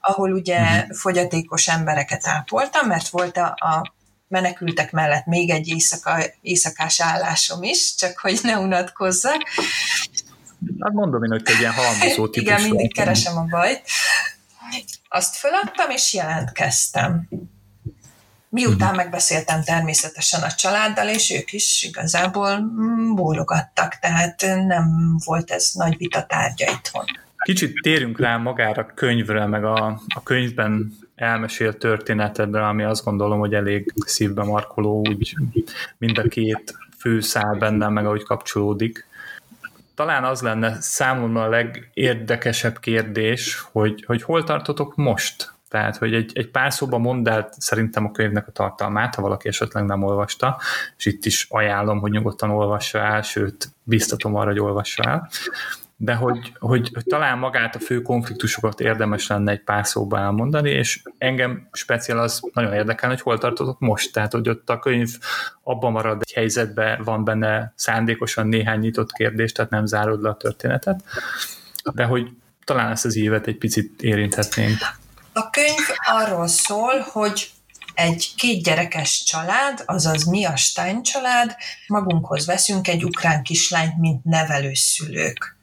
ahol 0.00 0.32
ugye 0.32 0.60
uh-huh. 0.60 0.96
fogyatékos 0.96 1.68
embereket 1.68 2.26
ápoltam, 2.26 2.86
mert 2.86 3.08
volt 3.08 3.36
a, 3.36 3.46
a 3.46 3.96
menekültek 4.28 4.92
mellett 4.92 5.26
még 5.26 5.50
egy 5.50 5.68
éjszaka, 5.68 6.24
éjszakás 6.40 7.00
állásom 7.00 7.62
is, 7.62 7.94
csak 7.94 8.18
hogy 8.18 8.38
ne 8.42 8.58
unatkozzak. 8.58 9.42
Hát 10.80 10.92
mondom 10.92 11.22
én, 11.24 11.30
hogy 11.30 11.42
egy 11.44 11.58
ilyen 11.58 11.72
halmozó 11.72 12.28
típus. 12.28 12.48
Igen, 12.48 12.62
mindig 12.62 12.94
keresem 12.94 13.36
a 13.36 13.44
bajt. 13.44 13.82
Azt 15.08 15.36
föladtam, 15.36 15.90
és 15.90 16.14
jelentkeztem. 16.14 17.28
Miután 18.50 18.76
uh-huh. 18.76 18.96
megbeszéltem 18.96 19.62
természetesen 19.62 20.42
a 20.42 20.50
családdal, 20.50 21.08
és 21.08 21.30
ők 21.30 21.52
is 21.52 21.82
igazából 21.82 22.58
mm, 22.58 23.14
bólogattak, 23.14 23.98
tehát 23.98 24.40
nem 24.66 25.16
volt 25.24 25.50
ez 25.50 25.70
nagy 25.72 25.96
vita 25.96 26.26
tárgya 26.26 26.70
itthon. 26.70 27.04
Kicsit 27.36 27.80
térünk 27.82 28.20
rá 28.20 28.36
magára 28.36 28.82
a 28.82 28.94
könyvre, 28.94 29.46
meg 29.46 29.64
a, 29.64 30.00
a 30.14 30.22
könyvben 30.22 30.98
elmesélt 31.18 31.78
történetedre, 31.78 32.66
ami 32.66 32.82
azt 32.82 33.04
gondolom, 33.04 33.38
hogy 33.38 33.54
elég 33.54 33.92
szívbe 33.96 34.44
markoló, 34.44 34.98
úgy 34.98 35.34
mind 35.98 36.18
a 36.18 36.22
két 36.22 36.76
fő 36.98 37.20
szál 37.20 37.54
bennem, 37.58 37.92
meg 37.92 38.06
ahogy 38.06 38.24
kapcsolódik. 38.24 39.06
Talán 39.94 40.24
az 40.24 40.40
lenne 40.40 40.80
számomra 40.80 41.42
a 41.42 41.48
legérdekesebb 41.48 42.78
kérdés, 42.78 43.60
hogy, 43.72 44.04
hogy 44.06 44.22
hol 44.22 44.44
tartotok 44.44 44.96
most? 44.96 45.52
Tehát, 45.68 45.96
hogy 45.96 46.14
egy, 46.14 46.30
egy 46.34 46.50
pár 46.50 46.72
szóban 46.72 47.00
mondd 47.00 47.28
el 47.28 47.48
szerintem 47.56 48.04
a 48.04 48.10
könyvnek 48.10 48.48
a 48.48 48.52
tartalmát, 48.52 49.14
ha 49.14 49.22
valaki 49.22 49.48
esetleg 49.48 49.84
nem 49.84 50.02
olvasta, 50.02 50.60
és 50.96 51.06
itt 51.06 51.24
is 51.24 51.46
ajánlom, 51.50 52.00
hogy 52.00 52.10
nyugodtan 52.10 52.50
olvassa 52.50 52.98
el, 52.98 53.22
sőt, 53.22 53.68
biztatom 53.82 54.34
arra, 54.34 54.48
hogy 54.48 54.60
olvassa 54.60 55.02
el 55.02 55.28
de 56.00 56.14
hogy, 56.14 56.52
hogy, 56.58 56.90
talán 57.04 57.38
magát 57.38 57.74
a 57.74 57.78
fő 57.78 58.02
konfliktusokat 58.02 58.80
érdemes 58.80 59.26
lenne 59.26 59.50
egy 59.52 59.62
pár 59.62 59.86
szóba 59.86 60.18
elmondani, 60.18 60.70
és 60.70 61.02
engem 61.18 61.68
speciál 61.72 62.18
az 62.18 62.40
nagyon 62.52 62.72
érdekel, 62.72 63.08
hogy 63.08 63.20
hol 63.20 63.38
tartotok 63.38 63.78
most, 63.78 64.12
tehát 64.12 64.32
hogy 64.32 64.48
ott 64.48 64.70
a 64.70 64.78
könyv 64.78 65.08
abban 65.62 65.92
marad 65.92 66.20
egy 66.20 66.32
helyzetben, 66.32 67.02
van 67.02 67.24
benne 67.24 67.72
szándékosan 67.76 68.46
néhány 68.46 68.78
nyitott 68.78 69.12
kérdés, 69.12 69.52
tehát 69.52 69.70
nem 69.70 69.86
zárod 69.86 70.22
le 70.22 70.28
a 70.28 70.36
történetet, 70.36 71.02
de 71.94 72.04
hogy 72.04 72.28
talán 72.64 72.90
ezt 72.90 73.04
az 73.04 73.16
évet 73.16 73.46
egy 73.46 73.58
picit 73.58 74.02
érinthetnénk. 74.02 74.78
A 75.32 75.50
könyv 75.50 75.86
arról 76.06 76.46
szól, 76.46 76.98
hogy 76.98 77.50
egy 77.94 78.32
két 78.36 78.62
gyerekes 78.62 79.22
család, 79.24 79.82
azaz 79.86 80.24
mi 80.24 80.44
a 80.44 80.56
Stein 80.56 81.02
család, 81.02 81.56
magunkhoz 81.86 82.46
veszünk 82.46 82.88
egy 82.88 83.04
ukrán 83.04 83.42
kislányt, 83.42 83.98
mint 83.98 84.24
nevelőszülők. 84.24 85.57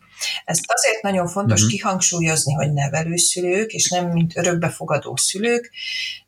Ezt 0.46 0.63
azért 0.67 1.01
nagyon 1.01 1.27
fontos 1.27 1.62
uh-huh. 1.62 1.75
kihangsúlyozni, 1.75 2.53
hogy 2.53 2.74
nevelőszülők, 2.74 3.72
és 3.72 3.89
nem 3.89 4.05
mint 4.05 4.38
örökbefogadó 4.38 5.15
szülők, 5.15 5.72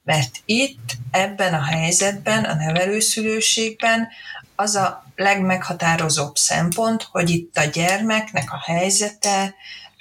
mert 0.04 0.32
itt, 0.46 0.92
ebben 1.12 1.54
a 1.54 1.64
helyzetben, 1.64 2.44
a 2.44 2.54
nevelőszülőségben 2.54 4.08
az 4.56 4.76
a 4.76 5.06
legmeghatározóbb 5.16 6.36
szempont, 6.36 7.08
hogy 7.12 7.30
itt 7.30 7.58
a 7.58 7.64
gyermeknek 7.64 8.52
a 8.52 8.64
helyzete 8.66 9.56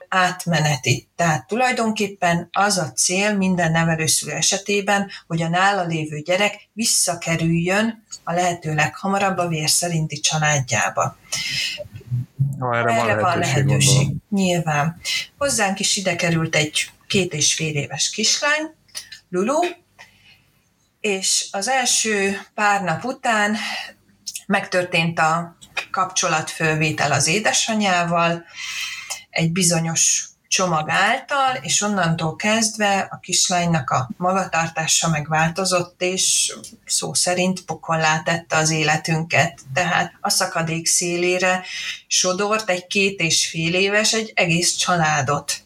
átmeneti. 0.08 1.08
Tehát 1.16 1.46
tulajdonképpen 1.46 2.48
az 2.52 2.78
a 2.78 2.92
cél 2.92 3.36
minden 3.36 3.70
nevelőszülő 3.70 4.32
esetében, 4.32 5.10
hogy 5.26 5.42
a 5.42 5.48
nála 5.48 5.84
lévő 5.84 6.20
gyerek 6.20 6.68
visszakerüljön 6.72 8.04
a 8.24 8.32
lehető 8.32 8.74
leghamarabb 8.74 9.38
a 9.38 9.48
vér 9.48 9.68
szerinti 9.68 10.20
családjába. 10.20 11.16
Ha 12.58 12.76
erre, 12.76 12.92
erre 12.92 13.20
van 13.20 13.22
lehetőség, 13.22 13.24
van 13.24 13.38
lehetőség 13.38 14.08
nyilván. 14.30 15.00
Hozzánk 15.38 15.80
is 15.80 15.96
ide 15.96 16.16
került 16.16 16.54
egy 16.54 16.90
két 17.06 17.32
és 17.32 17.54
fél 17.54 17.74
éves 17.74 18.10
kislány, 18.10 18.74
Lulu, 19.28 19.60
és 21.00 21.48
az 21.50 21.68
első 21.68 22.40
pár 22.54 22.82
nap 22.82 23.04
után 23.04 23.56
megtörtént 24.46 25.18
a 25.18 25.56
kapcsolatfölvétel 25.90 27.12
az 27.12 27.26
édesanyával, 27.26 28.44
egy 29.30 29.52
bizonyos 29.52 30.28
csomag 30.48 30.88
által, 30.88 31.54
és 31.60 31.80
onnantól 31.80 32.36
kezdve 32.36 33.08
a 33.10 33.18
kislánynak 33.18 33.90
a 33.90 34.10
magatartása 34.16 35.08
megváltozott, 35.08 36.02
és 36.02 36.56
szó 36.84 37.14
szerint 37.14 37.64
pokollá 37.64 38.22
tette 38.22 38.56
az 38.56 38.70
életünket. 38.70 39.60
Tehát 39.74 40.12
a 40.20 40.30
szakadék 40.30 40.86
szélére 40.86 41.64
sodort 42.06 42.70
egy 42.70 42.86
két 42.86 43.20
és 43.20 43.48
fél 43.48 43.74
éves, 43.74 44.12
egy 44.12 44.32
egész 44.34 44.74
családot. 44.74 45.64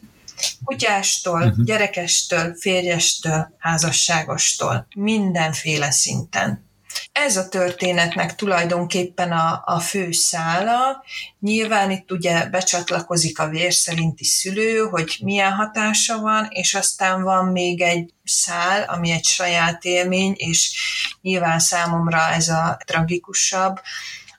Kutyástól, 0.63 1.41
uh-huh. 1.41 1.65
gyerekestől, 1.65 2.55
férjestől, 2.59 3.55
házasságostól, 3.59 4.87
mindenféle 4.95 5.91
szinten. 5.91 6.70
Ez 7.11 7.37
a 7.37 7.49
történetnek 7.49 8.35
tulajdonképpen 8.35 9.31
a, 9.31 9.61
a 9.65 9.79
fő 9.79 10.11
szála. 10.11 11.03
Nyilván 11.39 11.91
itt 11.91 12.11
ugye 12.11 12.45
becsatlakozik 12.45 13.39
a 13.39 13.47
vér 13.47 13.73
szerinti 13.73 14.23
szülő, 14.23 14.79
hogy 14.79 15.17
milyen 15.23 15.51
hatása 15.51 16.19
van, 16.19 16.47
és 16.49 16.73
aztán 16.73 17.23
van 17.23 17.45
még 17.45 17.81
egy 17.81 18.13
szál, 18.23 18.83
ami 18.83 19.11
egy 19.11 19.25
saját 19.25 19.83
élmény, 19.83 20.33
és 20.37 20.75
nyilván 21.21 21.59
számomra 21.59 22.19
ez 22.19 22.49
a 22.49 22.77
tragikusabb, 22.85 23.79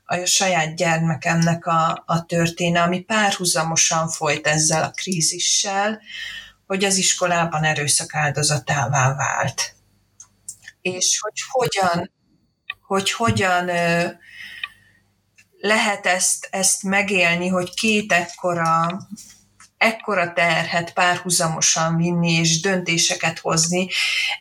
a 0.04 0.24
saját 0.24 0.76
gyermekemnek 0.76 1.66
a, 1.66 2.02
a 2.06 2.24
történe, 2.24 2.82
ami 2.82 3.00
párhuzamosan 3.00 4.08
folyt 4.08 4.46
ezzel 4.46 4.82
a 4.82 4.90
krízissel, 4.90 6.00
hogy 6.66 6.84
az 6.84 6.96
iskolában 6.96 7.64
erőszak 7.64 8.14
áldozatává 8.14 9.14
vált. 9.14 9.74
És 10.80 11.18
hogy 11.20 11.40
hogyan, 11.50 12.10
hogy 12.92 13.12
hogyan 13.12 13.70
lehet 15.60 16.06
ezt, 16.06 16.48
ezt 16.50 16.82
megélni, 16.82 17.48
hogy 17.48 17.74
két 17.74 18.12
ekkora, 18.12 18.98
ekkora 19.76 20.32
terhet 20.32 20.92
párhuzamosan 20.92 21.96
vinni 21.96 22.32
és 22.32 22.60
döntéseket 22.60 23.38
hozni 23.38 23.88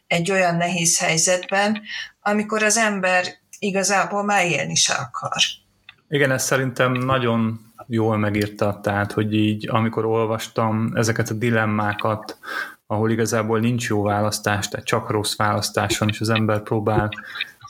egy 0.08 0.32
olyan 0.32 0.56
nehéz 0.56 1.00
helyzetben, 1.00 1.82
amikor 2.22 2.64
az 2.64 2.78
ember 2.78 3.26
igazából 3.60 4.24
már 4.24 4.46
élni 4.46 4.76
se 4.76 4.94
akar. 4.94 5.42
Igen, 6.10 6.32
ez 6.32 6.44
szerintem 6.44 6.92
nagyon 6.92 7.60
jól 7.88 8.18
megírta, 8.18 8.80
tehát, 8.84 9.12
hogy 9.12 9.34
így 9.34 9.70
amikor 9.70 10.06
olvastam 10.06 10.92
ezeket 10.96 11.30
a 11.30 11.34
dilemmákat, 11.34 12.38
ahol 12.88 13.12
igazából 13.12 13.60
nincs 13.60 13.88
jó 13.88 14.04
választás, 14.04 14.68
tehát 14.68 14.86
csak 14.86 15.10
rossz 15.10 15.36
választás 15.36 15.98
van, 15.98 16.10
és 16.10 16.20
az 16.20 16.30
ember 16.30 16.62
próbál 16.62 17.10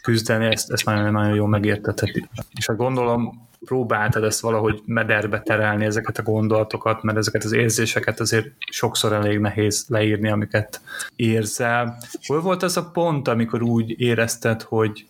küzdeni, 0.02 0.46
ezt, 0.46 0.72
ezt 0.72 0.86
nagyon-nagyon 0.86 1.36
jól 1.36 1.48
megértetett. 1.48 2.12
És 2.58 2.68
hát 2.68 2.78
gondolom, 2.78 3.50
próbáltad 3.66 4.24
ezt 4.24 4.40
valahogy 4.40 4.82
mederbe 4.86 5.42
terelni, 5.42 5.86
ezeket 5.86 6.18
a 6.18 6.24
gondolatokat, 6.24 7.04
mert 7.04 7.18
ezeket 7.18 7.44
az 7.44 7.52
érzéseket 7.52 8.20
azért 8.20 8.48
sokszor 8.72 9.14
elég 9.14 9.40
nehéz 9.40 9.86
leírni, 9.88 10.30
amiket 10.30 10.82
érzel. 11.16 11.98
Hol 12.26 12.42
volt 12.42 12.64
az 12.64 12.78
a 12.78 12.90
pont, 12.90 13.28
amikor 13.28 13.62
úgy 13.62 14.00
érezted, 14.00 14.62
hogy, 14.62 15.06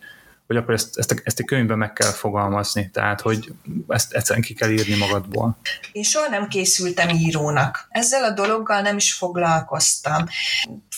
hogy 0.48 0.56
akkor 0.56 0.74
ezt, 0.74 0.98
ezt, 0.98 1.12
a, 1.12 1.16
ezt 1.24 1.40
a 1.40 1.44
könyvben 1.44 1.78
meg 1.78 1.94
kell 1.94 2.12
fogalmazni, 2.12 2.90
tehát 2.94 3.22
hogy 3.22 3.54
ezt 3.88 4.14
egyszerűen 4.14 4.46
ki 4.46 4.54
kell 4.54 4.70
írni 4.70 4.98
magadból. 4.98 5.58
Én 5.92 6.04
soha 6.04 6.30
nem 6.30 6.48
készültem 6.48 7.10
írónak. 7.10 7.88
Ezzel 7.90 8.24
a 8.24 8.32
dologgal 8.32 8.82
nem 8.82 8.96
is 8.96 9.14
foglalkoztam. 9.14 10.26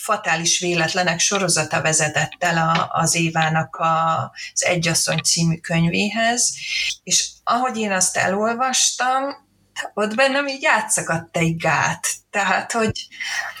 Fatális 0.04 0.58
véletlenek 0.58 1.18
sorozata 1.18 1.82
vezetett 1.82 2.32
el 2.38 2.68
a, 2.68 2.90
az 3.00 3.14
Évának 3.14 3.76
a, 3.76 4.20
az 4.52 4.64
Egyasszony 4.64 5.18
című 5.18 5.56
könyvéhez, 5.56 6.54
és 7.02 7.28
ahogy 7.44 7.76
én 7.76 7.92
azt 7.92 8.16
elolvastam, 8.16 9.22
ott 9.94 10.14
bennem 10.14 10.46
így 10.46 10.64
átszakadt 10.66 11.36
egy 11.36 11.56
gát. 11.56 12.08
Tehát, 12.30 12.72
hogy, 12.72 13.08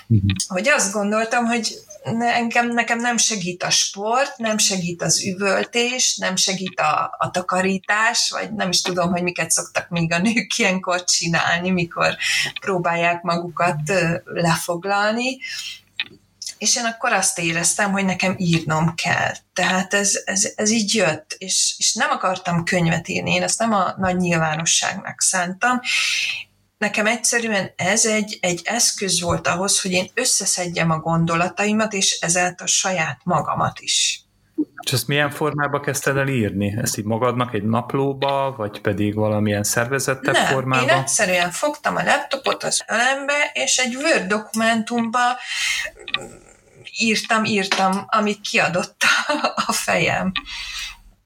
uh-huh. 0.06 0.30
hogy 0.48 0.68
azt 0.68 0.92
gondoltam, 0.92 1.44
hogy 1.44 1.78
engem, 2.18 2.68
nekem 2.68 2.98
nem 2.98 3.16
segít 3.16 3.62
a 3.62 3.70
sport, 3.70 4.36
nem 4.36 4.58
segít 4.58 5.02
az 5.02 5.24
üvöltés, 5.24 6.16
nem 6.16 6.36
segít 6.36 6.80
a, 6.80 7.14
a 7.18 7.30
takarítás, 7.30 8.30
vagy 8.30 8.52
nem 8.52 8.68
is 8.68 8.82
tudom, 8.82 9.10
hogy 9.10 9.22
miket 9.22 9.50
szoktak 9.50 9.88
még 9.88 10.12
a 10.12 10.18
nők 10.18 10.56
ilyenkor 10.58 11.04
csinálni, 11.04 11.70
mikor 11.70 12.16
próbálják 12.60 13.22
magukat 13.22 13.92
lefoglalni. 14.24 15.38
És 16.64 16.76
én 16.76 16.84
akkor 16.84 17.12
azt 17.12 17.38
éreztem, 17.38 17.92
hogy 17.92 18.04
nekem 18.04 18.34
írnom 18.38 18.94
kell. 18.94 19.32
Tehát 19.52 19.94
ez, 19.94 20.22
ez, 20.24 20.52
ez 20.56 20.70
így 20.70 20.94
jött, 20.94 21.34
és, 21.38 21.74
és 21.78 21.94
nem 21.94 22.10
akartam 22.10 22.64
könyvet 22.64 23.08
írni, 23.08 23.32
én 23.32 23.42
ezt 23.42 23.58
nem 23.58 23.72
a 23.72 23.94
nagy 23.98 24.16
nyilvánosságnak 24.16 25.20
szántam, 25.20 25.80
nekem 26.78 27.06
egyszerűen 27.06 27.72
ez 27.76 28.06
egy, 28.06 28.38
egy 28.40 28.60
eszköz 28.64 29.20
volt 29.20 29.46
ahhoz, 29.46 29.80
hogy 29.80 29.92
én 29.92 30.10
összeszedjem 30.14 30.90
a 30.90 30.98
gondolataimat, 30.98 31.92
és 31.92 32.18
ezáltal 32.20 32.66
saját 32.66 33.20
magamat 33.24 33.80
is. 33.80 34.24
És 34.84 34.92
ezt 34.92 35.08
milyen 35.08 35.30
formába 35.30 35.80
kezdted 35.80 36.16
el 36.16 36.28
írni? 36.28 36.76
Ezt 36.82 36.98
így 36.98 37.04
magadnak 37.04 37.54
egy 37.54 37.62
naplóba, 37.62 38.54
vagy 38.56 38.80
pedig 38.80 39.14
valamilyen 39.14 39.62
szervezettebb 39.62 40.34
Nem, 40.34 40.46
formában? 40.46 40.88
én 40.88 40.94
egyszerűen 40.94 41.50
fogtam 41.50 41.96
a 41.96 42.02
laptopot 42.02 42.62
az 42.62 42.84
ölembe, 42.88 43.50
és 43.52 43.76
egy 43.78 43.96
Word 43.96 44.26
dokumentumba 44.26 45.20
írtam, 46.98 47.44
írtam, 47.44 48.04
amit 48.06 48.40
kiadott 48.40 49.02
a 49.66 49.72
fejem. 49.72 50.32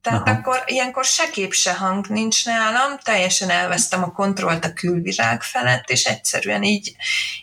Tehát 0.01 0.29
Aha. 0.29 0.37
akkor 0.37 0.63
ilyenkor 0.67 1.05
se 1.05 1.31
kép, 1.31 1.53
se 1.53 1.75
hang 1.75 2.07
nincs 2.07 2.47
nálam, 2.47 2.99
teljesen 3.03 3.51
elvesztem 3.51 4.03
a 4.03 4.13
kontrollt 4.13 4.65
a 4.65 4.73
külvilág 4.73 5.43
felett, 5.43 5.91
és 5.91 6.05
egyszerűen 6.05 6.63
így, 6.63 6.97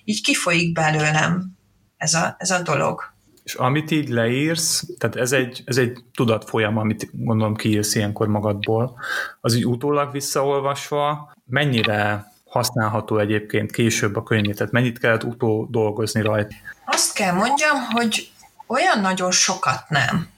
így 0.04 0.22
kifolyik 0.22 0.72
belőlem 0.72 1.56
ez 1.98 2.14
a, 2.14 2.36
ez 2.40 2.52
a 2.52 2.62
dolog. 2.62 3.14
És 3.44 3.54
amit 3.54 3.92
így 3.92 4.10
leírsz, 4.10 4.84
tehát 4.98 5.16
ez 5.16 5.32
egy, 5.32 5.64
ez 5.66 5.78
egy 5.78 6.04
tudatfolyam, 6.14 6.78
amit 6.78 7.10
gondolom 7.12 7.56
kiírsz 7.56 7.96
ilyenkor 7.96 8.28
magadból, 8.28 9.00
az 9.42 9.56
így 9.56 9.66
utólag 9.66 10.12
visszaolvasva, 10.12 11.34
mennyire 11.46 12.34
használható 12.56 13.18
egyébként 13.18 13.72
később 13.72 14.16
a 14.16 14.24
könyv, 14.24 14.56
tehát 14.56 14.74
mennyit 14.74 15.00
kellett 15.00 15.24
utó 15.24 15.68
dolgozni 15.72 16.22
rajta? 16.22 16.56
Azt 16.86 17.14
kell 17.14 17.34
mondjam, 17.34 17.82
hogy 17.92 18.30
olyan 18.68 19.00
nagyon 19.00 19.32
sokat 19.32 19.90
nem. 19.90 20.30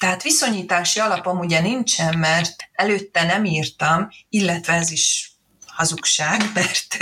Tehát 0.00 0.22
viszonyítási 0.22 1.00
alapom 1.00 1.38
ugye 1.38 1.60
nincsen, 1.60 2.18
mert 2.18 2.54
előtte 2.72 3.24
nem 3.24 3.44
írtam, 3.44 4.08
illetve 4.28 4.72
ez 4.72 4.90
is 4.90 5.32
hazugság, 5.66 6.40
mert 6.54 6.96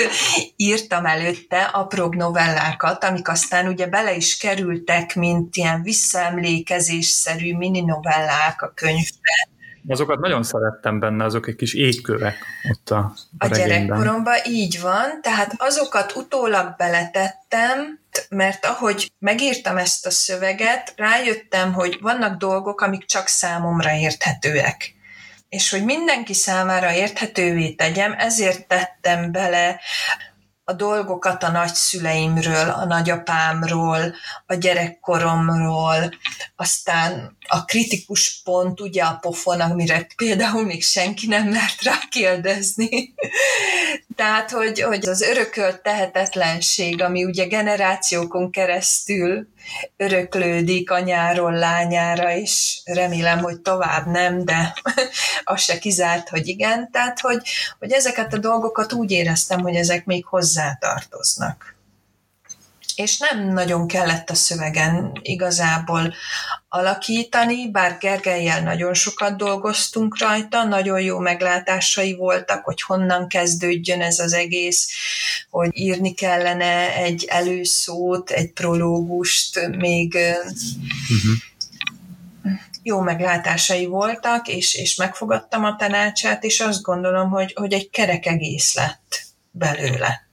írtam 0.56 1.06
előtte 1.06 1.62
apróbb 1.62 2.14
novellákat, 2.14 3.04
amik 3.04 3.28
aztán 3.28 3.66
ugye 3.66 3.86
bele 3.86 4.14
is 4.14 4.36
kerültek, 4.36 5.14
mint 5.14 5.56
ilyen 5.56 5.82
visszaemlékezésszerű 5.82 7.56
mini 7.56 7.80
novellák 7.80 8.62
a 8.62 8.72
könyvbe. 8.74 9.48
Azokat 9.88 10.20
nagyon 10.20 10.42
szerettem 10.42 10.98
benne, 10.98 11.24
azok 11.24 11.48
egy 11.48 11.56
kis 11.56 11.74
égkövek 11.74 12.36
ott 12.70 12.90
a, 12.90 12.96
a, 13.38 13.44
a 13.44 13.46
gyerekkoromban 13.46 14.36
így 14.44 14.80
van, 14.80 15.20
tehát 15.22 15.54
azokat 15.56 16.16
utólag 16.16 16.74
beletettem, 16.76 18.00
mert 18.28 18.66
ahogy 18.66 19.12
megírtam 19.18 19.76
ezt 19.76 20.06
a 20.06 20.10
szöveget, 20.10 20.92
rájöttem, 20.96 21.72
hogy 21.72 21.98
vannak 22.00 22.38
dolgok, 22.38 22.80
amik 22.80 23.04
csak 23.04 23.26
számomra 23.26 23.92
érthetőek. 23.92 24.94
És 25.48 25.70
hogy 25.70 25.84
mindenki 25.84 26.34
számára 26.34 26.92
érthetővé 26.92 27.72
tegyem, 27.72 28.14
ezért 28.18 28.66
tettem 28.66 29.32
bele 29.32 29.80
a 30.64 30.72
dolgokat 30.72 31.42
a 31.42 31.50
nagyszüleimről, 31.50 32.70
a 32.70 32.84
nagyapámról, 32.84 34.14
a 34.46 34.54
gyerekkoromról, 34.54 36.10
aztán 36.56 37.36
a 37.54 37.64
kritikus 37.64 38.40
pont, 38.44 38.80
ugye 38.80 39.02
a 39.02 39.18
pofon, 39.20 39.60
amire 39.60 40.06
például 40.16 40.64
még 40.64 40.82
senki 40.82 41.26
nem 41.26 41.48
mert 41.48 41.82
rá 41.82 41.98
kérdezni. 42.10 43.14
Tehát, 44.16 44.50
hogy, 44.50 44.80
hogy 44.80 45.08
az 45.08 45.20
örökölt 45.20 45.82
tehetetlenség, 45.82 47.02
ami 47.02 47.24
ugye 47.24 47.46
generációkon 47.46 48.50
keresztül 48.50 49.48
öröklődik 49.96 50.90
anyáról 50.90 51.52
lányára, 51.52 52.34
és 52.34 52.80
remélem, 52.84 53.38
hogy 53.38 53.60
tovább 53.60 54.06
nem, 54.06 54.44
de 54.44 54.74
az 55.44 55.60
se 55.60 55.78
kizárt, 55.78 56.28
hogy 56.28 56.48
igen. 56.48 56.90
Tehát, 56.90 57.20
hogy, 57.20 57.42
hogy 57.78 57.92
ezeket 57.92 58.32
a 58.32 58.38
dolgokat 58.38 58.92
úgy 58.92 59.10
éreztem, 59.10 59.60
hogy 59.60 59.74
ezek 59.74 60.04
még 60.04 60.24
hozzátartoznak 60.24 61.71
és 62.96 63.18
nem 63.18 63.52
nagyon 63.52 63.86
kellett 63.86 64.30
a 64.30 64.34
szövegen 64.34 65.12
igazából 65.22 66.14
alakítani, 66.68 67.70
bár 67.70 67.96
Gergelyel 68.00 68.62
nagyon 68.62 68.94
sokat 68.94 69.36
dolgoztunk 69.36 70.18
rajta, 70.18 70.64
nagyon 70.64 71.00
jó 71.00 71.18
meglátásai 71.18 72.14
voltak, 72.14 72.64
hogy 72.64 72.82
honnan 72.82 73.28
kezdődjön 73.28 74.00
ez 74.00 74.18
az 74.18 74.32
egész, 74.32 74.88
hogy 75.50 75.70
írni 75.72 76.14
kellene 76.14 76.94
egy 76.94 77.24
előszót, 77.28 78.30
egy 78.30 78.52
prológust, 78.52 79.68
még 79.68 80.14
uh-huh. 80.14 81.36
jó 82.82 83.00
meglátásai 83.00 83.86
voltak, 83.86 84.48
és, 84.48 84.74
és 84.74 84.96
megfogadtam 84.96 85.64
a 85.64 85.76
tanácsát, 85.76 86.44
és 86.44 86.60
azt 86.60 86.82
gondolom, 86.82 87.30
hogy, 87.30 87.52
hogy 87.54 87.72
egy 87.72 87.90
kerek 87.90 88.26
egész 88.26 88.74
lett 88.74 89.22
belőle. 89.50 90.30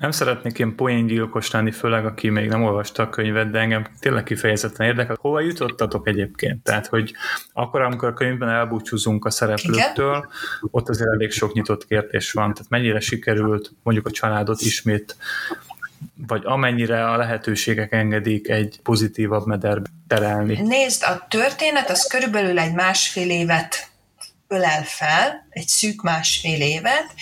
Nem 0.00 0.10
szeretnék 0.10 0.58
én 0.58 0.74
poéngyilkos 0.74 1.50
lenni, 1.50 1.70
főleg 1.70 2.06
aki 2.06 2.28
még 2.28 2.48
nem 2.48 2.62
olvasta 2.62 3.02
a 3.02 3.08
könyvet, 3.08 3.50
de 3.50 3.58
engem 3.58 3.86
tényleg 3.98 4.22
kifejezetten 4.22 4.86
érdekel. 4.86 5.16
Hova 5.20 5.40
jutottatok 5.40 6.08
egyébként? 6.08 6.62
Tehát, 6.62 6.86
hogy 6.86 7.12
akkor, 7.52 7.80
amikor 7.80 8.08
a 8.08 8.14
könyvben 8.14 8.48
elbúcsúzunk 8.48 9.24
a 9.24 9.30
szereplőktől, 9.30 10.16
Igen? 10.16 10.28
ott 10.70 10.88
azért 10.88 11.10
elég 11.10 11.30
sok 11.30 11.52
nyitott 11.52 11.86
kérdés 11.86 12.32
van. 12.32 12.54
Tehát 12.54 12.70
mennyire 12.70 13.00
sikerült 13.00 13.72
mondjuk 13.82 14.06
a 14.06 14.10
családot 14.10 14.60
ismét 14.60 15.16
vagy 16.26 16.42
amennyire 16.44 17.10
a 17.10 17.16
lehetőségek 17.16 17.92
engedik 17.92 18.48
egy 18.48 18.80
pozitívabb 18.82 19.46
mederbe 19.46 19.88
terelni? 20.08 20.60
Nézd, 20.60 21.02
a 21.02 21.26
történet 21.28 21.90
az 21.90 22.06
körülbelül 22.06 22.58
egy 22.58 22.74
másfél 22.74 23.30
évet 23.30 23.89
ölel 24.50 24.84
fel, 24.84 25.46
egy 25.50 25.68
szűk 25.68 26.02
másfél 26.02 26.60
évet, 26.60 27.14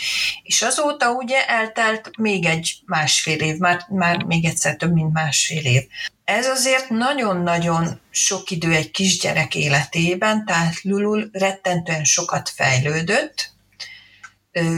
és 0.43 0.63
azóta 0.63 1.11
ugye 1.11 1.47
eltelt 1.47 2.11
még 2.19 2.45
egy 2.45 2.77
másfél 2.87 3.41
év, 3.41 3.57
már, 3.57 3.87
már 3.89 4.23
még 4.23 4.45
egyszer 4.45 4.77
több, 4.77 4.93
mint 4.93 5.13
másfél 5.13 5.65
év. 5.65 5.83
Ez 6.25 6.47
azért 6.47 6.89
nagyon-nagyon 6.89 8.01
sok 8.11 8.51
idő 8.51 8.75
egy 8.75 8.91
kisgyerek 8.91 9.55
életében, 9.55 10.45
tehát 10.45 10.83
Lulul 10.83 11.29
rettentően 11.33 12.05
sokat 12.05 12.49
fejlődött, 12.49 13.53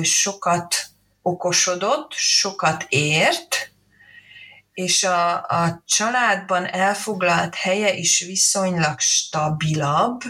sokat 0.03 0.75
okosodott, 1.23 2.13
sokat 2.13 2.87
ért, 2.89 3.73
és 4.73 5.05
a, 5.05 5.35
a 5.35 5.83
családban 5.87 6.67
elfoglalt 6.67 7.55
helye 7.55 7.93
is 7.93 8.21
viszonylag 8.21 9.01
stabilabb, 9.01 10.21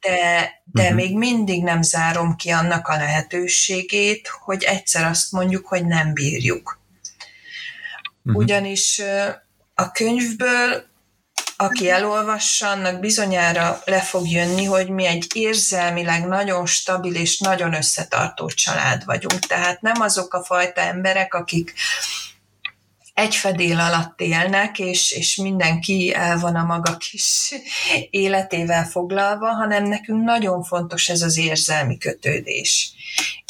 de, 0.00 0.52
de 0.64 0.82
uh-huh. 0.82 0.96
még 0.96 1.16
mindig 1.16 1.62
nem 1.62 1.82
zárom 1.82 2.36
ki 2.36 2.50
annak 2.50 2.88
a 2.88 2.96
lehetőségét, 2.96 4.28
hogy 4.28 4.62
egyszer 4.62 5.04
azt 5.04 5.32
mondjuk, 5.32 5.66
hogy 5.66 5.86
nem 5.86 6.12
bírjuk. 6.12 6.80
Uh-huh. 8.24 8.42
Ugyanis 8.42 9.02
a 9.74 9.90
könyvből, 9.90 10.84
aki 11.56 11.90
elolvassa, 11.90 12.70
annak 12.70 13.00
bizonyára 13.00 13.80
le 13.84 14.00
fog 14.00 14.28
jönni, 14.28 14.64
hogy 14.64 14.88
mi 14.88 15.06
egy 15.06 15.26
érzelmileg 15.34 16.26
nagyon 16.26 16.66
stabil 16.66 17.14
és 17.14 17.38
nagyon 17.38 17.74
összetartó 17.74 18.48
család 18.48 19.04
vagyunk. 19.04 19.38
Tehát 19.38 19.80
nem 19.80 20.00
azok 20.00 20.34
a 20.34 20.44
fajta 20.44 20.80
emberek, 20.80 21.34
akik 21.34 21.74
egy 23.14 23.34
fedél 23.34 23.80
alatt 23.80 24.20
élnek, 24.20 24.78
és, 24.78 25.12
és 25.12 25.36
mindenki 25.36 26.14
el 26.14 26.38
van 26.38 26.54
a 26.54 26.64
maga 26.64 26.96
kis 26.96 27.54
életével 28.10 28.84
foglalva, 28.84 29.46
hanem 29.46 29.84
nekünk 29.84 30.24
nagyon 30.24 30.62
fontos 30.62 31.08
ez 31.08 31.22
az 31.22 31.38
érzelmi 31.38 31.98
kötődés. 31.98 32.92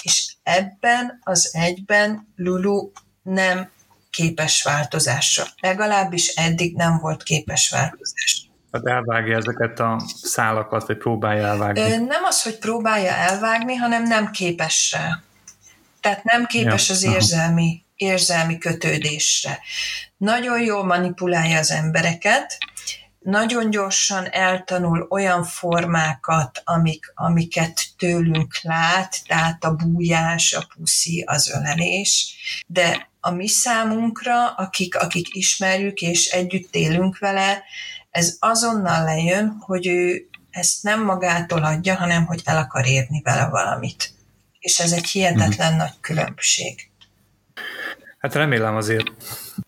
És 0.02 0.34
ebben 0.42 1.20
az 1.22 1.50
egyben 1.52 2.32
Lulu 2.36 2.90
nem 3.22 3.70
képes 4.10 4.62
változásra. 4.62 5.44
Legalábbis 5.60 6.28
eddig 6.28 6.74
nem 6.76 6.98
volt 6.98 7.22
képes 7.22 7.70
változásra. 7.70 8.52
Tehát 8.70 8.86
elvágja 8.86 9.36
ezeket 9.36 9.80
a 9.80 10.02
szálakat, 10.22 10.86
vagy 10.86 10.96
próbálja 10.96 11.46
elvágni? 11.46 11.96
Nem 11.96 12.24
az, 12.24 12.42
hogy 12.42 12.58
próbálja 12.58 13.12
elvágni, 13.12 13.74
hanem 13.74 14.02
nem 14.02 14.30
képes 14.30 14.96
rá. 14.96 15.22
Tehát 16.00 16.24
nem 16.24 16.46
képes 16.46 16.88
ja. 16.88 16.94
az 16.94 17.04
érzelmi 17.04 17.83
érzelmi 17.96 18.58
kötődésre. 18.58 19.58
Nagyon 20.16 20.60
jól 20.60 20.84
manipulálja 20.84 21.58
az 21.58 21.70
embereket, 21.70 22.58
nagyon 23.24 23.70
gyorsan 23.70 24.30
eltanul 24.30 25.06
olyan 25.10 25.44
formákat, 25.44 26.62
amik, 26.64 27.12
amiket 27.14 27.80
tőlünk 27.98 28.58
lát, 28.62 29.26
tehát 29.26 29.64
a 29.64 29.74
bújás, 29.74 30.52
a 30.52 30.66
puszi, 30.74 31.22
az 31.26 31.50
ölelés, 31.50 32.36
de 32.66 33.08
a 33.20 33.30
mi 33.30 33.48
számunkra, 33.48 34.50
akik, 34.50 34.96
akik 34.96 35.34
ismerjük 35.34 36.00
és 36.00 36.26
együtt 36.26 36.74
élünk 36.74 37.18
vele, 37.18 37.62
ez 38.10 38.36
azonnal 38.38 39.04
lejön, 39.04 39.56
hogy 39.60 39.86
ő 39.86 40.28
ezt 40.50 40.82
nem 40.82 41.04
magától 41.04 41.64
adja, 41.64 41.94
hanem 41.94 42.26
hogy 42.26 42.40
el 42.44 42.56
akar 42.56 42.86
érni 42.86 43.20
vele 43.22 43.48
valamit. 43.48 44.12
És 44.58 44.78
ez 44.78 44.92
egy 44.92 45.06
hihetetlen 45.06 45.74
mm. 45.74 45.76
nagy 45.76 46.00
különbség. 46.00 46.90
Hát 48.24 48.34
remélem 48.34 48.76
azért, 48.76 49.12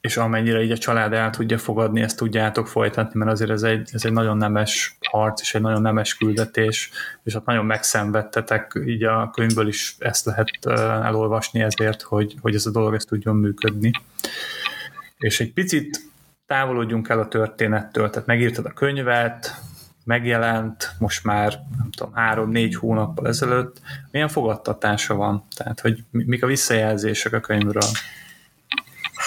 és 0.00 0.16
amennyire 0.16 0.62
így 0.62 0.70
a 0.70 0.78
család 0.78 1.12
el 1.12 1.30
tudja 1.30 1.58
fogadni, 1.58 2.00
ezt 2.00 2.16
tudjátok 2.16 2.68
folytatni, 2.68 3.18
mert 3.18 3.30
azért 3.30 3.50
ez 3.50 3.62
egy, 3.62 3.90
ez 3.92 4.04
egy 4.04 4.12
nagyon 4.12 4.36
nemes 4.36 4.98
harc, 5.08 5.40
és 5.40 5.54
egy 5.54 5.60
nagyon 5.60 5.82
nemes 5.82 6.16
küldetés, 6.16 6.90
és 7.22 7.34
ott 7.34 7.44
nagyon 7.44 7.64
megszenvedtetek, 7.64 8.80
így 8.86 9.04
a 9.04 9.30
könyvből 9.30 9.68
is 9.68 9.96
ezt 9.98 10.24
lehet 10.24 10.50
elolvasni 11.04 11.60
ezért, 11.60 12.02
hogy, 12.02 12.34
hogy 12.40 12.54
ez 12.54 12.66
a 12.66 12.70
dolog 12.70 12.94
ezt 12.94 13.08
tudjon 13.08 13.36
működni. 13.36 13.90
És 15.18 15.40
egy 15.40 15.52
picit 15.52 16.00
távolodjunk 16.46 17.08
el 17.08 17.18
a 17.18 17.28
történettől, 17.28 18.10
tehát 18.10 18.26
megírtad 18.26 18.66
a 18.66 18.72
könyvet, 18.72 19.54
megjelent, 20.04 20.90
most 20.98 21.24
már 21.24 21.58
nem 21.78 21.90
tudom, 21.90 22.12
három-négy 22.14 22.74
hónappal 22.74 23.26
ezelőtt. 23.26 23.80
Milyen 24.10 24.28
fogadtatása 24.28 25.14
van? 25.14 25.44
Tehát, 25.56 25.80
hogy 25.80 26.04
mik 26.10 26.42
a 26.42 26.46
visszajelzések 26.46 27.32
a 27.32 27.40
könyvről? 27.40 27.88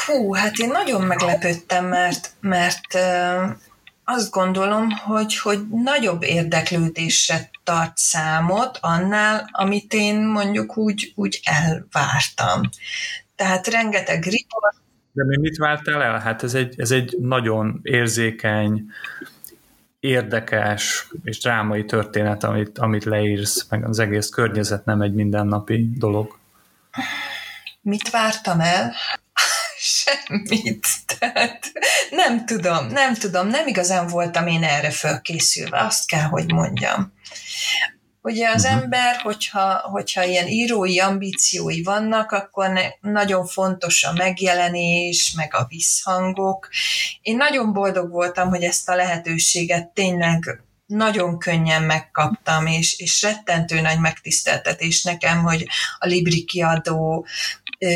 Hú, 0.05 0.33
hát 0.33 0.57
én 0.57 0.69
nagyon 0.69 1.01
meglepődtem, 1.01 1.85
mert, 1.85 2.31
mert 2.39 2.97
azt 4.03 4.31
gondolom, 4.31 4.89
hogy, 4.89 5.37
hogy 5.37 5.59
nagyobb 5.69 6.23
érdeklődésre 6.23 7.49
tart 7.63 7.97
számot 7.97 8.77
annál, 8.81 9.49
amit 9.51 9.93
én 9.93 10.21
mondjuk 10.21 10.77
úgy, 10.77 11.11
úgy 11.15 11.39
elvártam. 11.43 12.61
Tehát 13.35 13.67
rengeteg 13.67 14.23
riport. 14.23 14.75
De 15.11 15.25
mi 15.25 15.37
mit 15.37 15.57
vártál 15.57 16.03
el? 16.03 16.19
Hát 16.19 16.43
ez 16.43 16.53
egy, 16.53 16.79
ez 16.79 16.91
egy 16.91 17.17
nagyon 17.19 17.79
érzékeny, 17.83 18.85
érdekes 19.99 21.07
és 21.23 21.39
drámai 21.39 21.85
történet, 21.85 22.43
amit, 22.43 22.77
amit 22.77 23.03
leírsz, 23.03 23.65
meg 23.69 23.85
az 23.85 23.99
egész 23.99 24.29
környezet 24.29 24.85
nem 24.85 25.01
egy 25.01 25.13
mindennapi 25.13 25.89
dolog. 25.95 26.37
Mit 27.81 28.09
vártam 28.09 28.59
el? 28.59 28.93
Semmit. 30.27 30.87
Tehát 31.19 31.71
nem 32.09 32.45
tudom, 32.45 32.87
nem 32.87 33.13
tudom, 33.13 33.47
nem 33.47 33.67
igazán 33.67 34.07
voltam 34.07 34.47
én 34.47 34.63
erre 34.63 34.91
fölkészülve, 34.91 35.79
azt 35.79 36.07
kell, 36.07 36.23
hogy 36.23 36.51
mondjam. 36.53 37.13
Ugye 38.21 38.49
az 38.49 38.63
uh-huh. 38.63 38.81
ember, 38.81 39.15
hogyha, 39.15 39.73
hogyha 39.73 40.23
ilyen 40.23 40.47
írói 40.47 40.99
ambíciói 40.99 41.83
vannak, 41.83 42.31
akkor 42.31 42.69
ne, 42.69 43.11
nagyon 43.11 43.45
fontos 43.45 44.03
a 44.03 44.13
megjelenés, 44.13 45.33
meg 45.35 45.55
a 45.55 45.65
visszhangok. 45.67 46.69
Én 47.21 47.37
nagyon 47.37 47.73
boldog 47.73 48.09
voltam, 48.09 48.49
hogy 48.49 48.63
ezt 48.63 48.89
a 48.89 48.95
lehetőséget 48.95 49.87
tényleg 49.87 50.63
nagyon 50.85 51.39
könnyen 51.39 51.83
megkaptam, 51.83 52.65
és, 52.65 52.99
és 52.99 53.21
rettentő 53.21 53.81
nagy 53.81 53.99
megtiszteltetés 53.99 55.03
nekem, 55.03 55.43
hogy 55.43 55.67
a 55.99 56.07
Libri 56.07 56.43
kiadó 56.45 57.25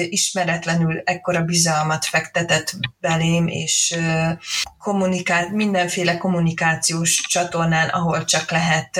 ismeretlenül 0.09 1.01
ekkora 1.05 1.41
bizalmat 1.41 2.05
fektetett 2.05 2.73
belém, 2.99 3.47
és 3.47 3.97
kommunikált, 4.77 5.51
mindenféle 5.51 6.17
kommunikációs 6.17 7.21
csatornán, 7.27 7.89
ahol 7.89 8.25
csak 8.25 8.51
lehet, 8.51 8.99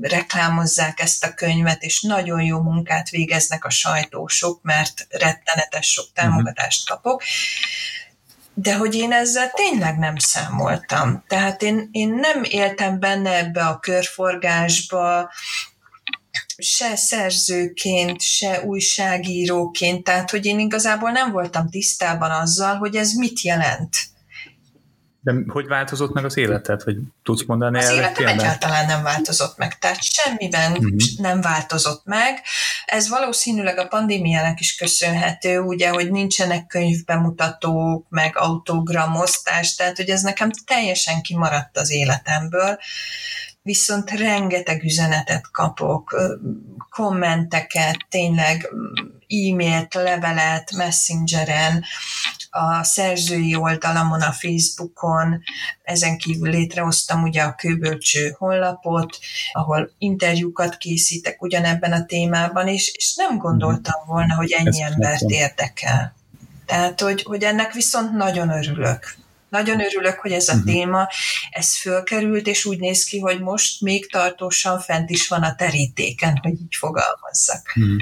reklámozzák 0.00 1.00
ezt 1.00 1.24
a 1.24 1.34
könyvet, 1.34 1.82
és 1.82 2.02
nagyon 2.02 2.42
jó 2.42 2.60
munkát 2.60 3.08
végeznek 3.08 3.64
a 3.64 3.70
sajtósok, 3.70 4.62
mert 4.62 5.06
rettenetes 5.10 5.92
sok 5.92 6.06
mhm. 6.06 6.14
támogatást 6.14 6.88
kapok 6.88 7.22
de 8.54 8.76
hogy 8.76 8.94
én 8.94 9.12
ezzel 9.12 9.50
tényleg 9.50 9.98
nem 9.98 10.16
számoltam. 10.16 11.24
Tehát 11.28 11.62
én, 11.62 11.88
én 11.92 12.08
nem 12.08 12.42
éltem 12.42 13.00
benne 13.00 13.36
ebbe 13.36 13.66
a 13.66 13.78
körforgásba, 13.78 15.30
se 16.58 16.96
szerzőként, 16.96 18.20
se 18.20 18.62
újságíróként, 18.64 20.04
tehát 20.04 20.30
hogy 20.30 20.46
én 20.46 20.58
igazából 20.58 21.10
nem 21.10 21.32
voltam 21.32 21.68
tisztában 21.68 22.30
azzal, 22.30 22.76
hogy 22.76 22.96
ez 22.96 23.12
mit 23.12 23.40
jelent. 23.40 23.96
De 25.24 25.34
hogy 25.46 25.66
változott 25.66 26.12
meg 26.12 26.24
az 26.24 26.36
életed? 26.36 26.84
Vagy 26.84 26.96
tudsz 27.22 27.44
mondani 27.46 27.78
Az 27.78 27.90
életem 27.90 28.26
egyáltalán 28.26 28.86
nem 28.86 29.02
változott 29.02 29.56
meg, 29.56 29.78
tehát 29.78 30.02
semmiben 30.02 30.72
uh-huh. 30.72 30.96
nem 31.16 31.40
változott 31.40 32.04
meg. 32.04 32.40
Ez 32.84 33.08
valószínűleg 33.08 33.78
a 33.78 33.86
pandémiának 33.86 34.60
is 34.60 34.74
köszönhető, 34.74 35.58
ugye, 35.58 35.88
hogy 35.88 36.10
nincsenek 36.10 36.66
könyvbemutatók, 36.66 38.06
meg 38.08 38.36
autogramosztás, 38.36 39.74
tehát 39.74 39.96
hogy 39.96 40.08
ez 40.08 40.22
nekem 40.22 40.50
teljesen 40.66 41.22
kimaradt 41.22 41.78
az 41.78 41.90
életemből 41.90 42.78
viszont 43.62 44.10
rengeteg 44.10 44.82
üzenetet 44.84 45.50
kapok, 45.50 46.16
kommenteket, 46.90 47.96
tényleg 48.08 48.68
e-mailt, 49.28 49.94
levelet, 49.94 50.72
messengeren, 50.76 51.84
a 52.50 52.82
szerzői 52.82 53.54
oldalamon, 53.54 54.20
a 54.20 54.32
Facebookon, 54.32 55.42
ezen 55.82 56.18
kívül 56.18 56.50
létrehoztam 56.50 57.22
ugye 57.22 57.42
a 57.42 57.54
Kőbölcső 57.54 58.34
honlapot, 58.38 59.18
ahol 59.52 59.90
interjúkat 59.98 60.76
készítek 60.76 61.42
ugyanebben 61.42 61.92
a 61.92 62.04
témában 62.04 62.68
is, 62.68 62.88
és 62.88 63.14
nem 63.14 63.38
gondoltam 63.38 64.06
volna, 64.06 64.34
hogy 64.34 64.50
ennyi 64.50 64.82
embert 64.82 65.30
érdekel. 65.30 66.14
Tehát, 66.66 67.00
hogy, 67.00 67.22
hogy 67.22 67.42
ennek 67.42 67.72
viszont 67.72 68.12
nagyon 68.12 68.50
örülök. 68.50 69.14
Nagyon 69.52 69.80
örülök, 69.80 70.18
hogy 70.18 70.32
ez 70.32 70.48
a 70.48 70.52
uh-huh. 70.52 70.72
téma, 70.72 71.08
ez 71.50 71.78
fölkerült, 71.78 72.46
és 72.46 72.64
úgy 72.64 72.78
néz 72.78 73.04
ki, 73.04 73.18
hogy 73.18 73.40
most 73.40 73.80
még 73.80 74.10
tartósan 74.10 74.80
fent 74.80 75.10
is 75.10 75.28
van 75.28 75.42
a 75.42 75.54
terítéken, 75.54 76.38
hogy 76.42 76.52
így 76.52 76.74
fogalmazzak. 76.78 77.72
Uh-huh. 77.74 77.96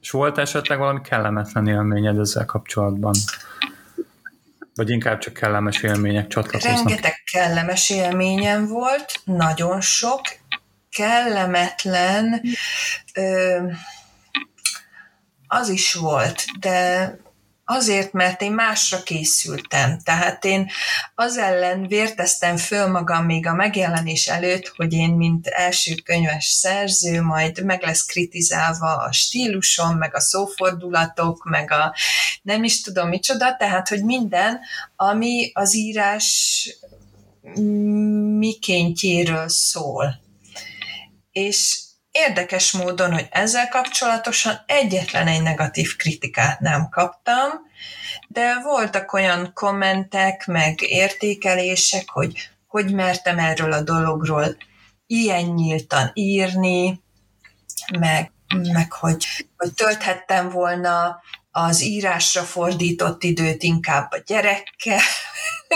És 0.00 0.10
volt 0.10 0.38
esetleg 0.38 0.78
valami 0.78 1.00
kellemetlen 1.00 1.68
élményed 1.68 2.18
ezzel 2.18 2.44
kapcsolatban? 2.44 3.14
Vagy 4.74 4.90
inkább 4.90 5.18
csak 5.18 5.32
kellemes 5.32 5.82
élmények 5.82 6.26
csatlakoznak? 6.26 6.74
Rengeteg 6.74 7.22
kellemes 7.32 7.90
élményem 7.90 8.66
volt, 8.66 9.20
nagyon 9.24 9.80
sok. 9.80 10.20
Kellemetlen 10.90 12.40
ö, 13.14 13.58
az 15.46 15.68
is 15.68 15.94
volt, 15.94 16.44
de 16.60 17.16
Azért, 17.72 18.12
mert 18.12 18.42
én 18.42 18.52
másra 18.52 19.02
készültem. 19.02 19.98
Tehát 19.98 20.44
én 20.44 20.70
az 21.14 21.36
ellen 21.36 21.86
vérteztem 21.86 22.56
föl 22.56 22.86
magam 22.86 23.24
még 23.24 23.46
a 23.46 23.54
megjelenés 23.54 24.26
előtt, 24.26 24.72
hogy 24.76 24.92
én, 24.92 25.10
mint 25.10 25.46
első 25.46 25.94
könyves 25.94 26.46
szerző, 26.46 27.22
majd 27.22 27.64
meg 27.64 27.82
lesz 27.82 28.04
kritizálva 28.04 28.96
a 28.96 29.12
stílusom, 29.12 29.96
meg 29.96 30.14
a 30.14 30.20
szófordulatok, 30.20 31.44
meg 31.44 31.70
a 31.70 31.94
nem 32.42 32.64
is 32.64 32.80
tudom 32.80 33.08
micsoda, 33.08 33.56
tehát, 33.56 33.88
hogy 33.88 34.04
minden, 34.04 34.60
ami 34.96 35.50
az 35.54 35.74
írás 35.74 36.68
mikéntjéről 38.38 39.48
szól. 39.48 40.20
És 41.32 41.78
Érdekes 42.10 42.72
módon, 42.72 43.12
hogy 43.12 43.28
ezzel 43.30 43.68
kapcsolatosan 43.68 44.60
egyetlen 44.66 45.26
egy 45.26 45.42
negatív 45.42 45.96
kritikát 45.96 46.60
nem 46.60 46.88
kaptam, 46.88 47.48
de 48.28 48.60
voltak 48.62 49.12
olyan 49.12 49.50
kommentek, 49.54 50.46
meg 50.46 50.82
értékelések, 50.82 52.08
hogy 52.08 52.50
hogy 52.70 52.92
mertem 52.92 53.38
erről 53.38 53.72
a 53.72 53.82
dologról 53.82 54.56
ilyen 55.06 55.44
nyíltan 55.44 56.10
írni, 56.14 57.02
meg, 57.98 58.32
meg 58.72 58.92
hogy, 58.92 59.26
hogy 59.56 59.74
tölthettem 59.74 60.48
volna 60.48 61.22
az 61.50 61.82
írásra 61.82 62.42
fordított 62.42 63.22
időt 63.22 63.62
inkább 63.62 64.12
a 64.12 64.22
gyerekkel, 64.26 65.00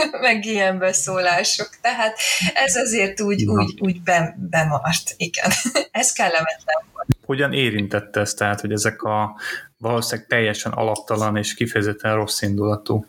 meg 0.20 0.44
ilyen 0.44 0.78
beszólások. 0.78 1.68
Tehát 1.80 2.18
ez 2.54 2.76
azért 2.76 3.20
úgy, 3.20 3.44
úgy, 3.44 3.78
úgy 3.80 4.02
be, 4.02 4.36
bemart, 4.50 5.14
igen. 5.16 5.50
ez 5.90 6.12
kellemetlen 6.12 6.84
volt. 6.92 7.06
Hogyan 7.26 7.52
érintette 7.52 8.20
ezt, 8.20 8.38
tehát, 8.38 8.60
hogy 8.60 8.72
ezek 8.72 9.02
a 9.02 9.36
valószínűleg 9.78 10.28
teljesen 10.28 10.72
alaptalan 10.72 11.36
és 11.36 11.54
kifejezetten 11.54 12.14
rossz 12.14 12.42
indulatú 12.42 13.06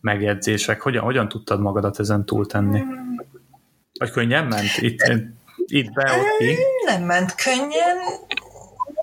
megjegyzések, 0.00 0.80
hogyan, 0.80 1.04
hogyan 1.04 1.28
tudtad 1.28 1.60
magadat 1.60 1.98
ezen 1.98 2.24
túltenni? 2.24 2.82
Vagy 3.98 4.10
könnyen 4.10 4.46
ment? 4.46 4.76
Itt, 4.76 5.12
itt 5.66 5.92
be, 5.92 6.12
ott 6.12 6.38
ki? 6.38 6.56
Nem 6.84 7.02
ment 7.02 7.34
könnyen. 7.34 7.96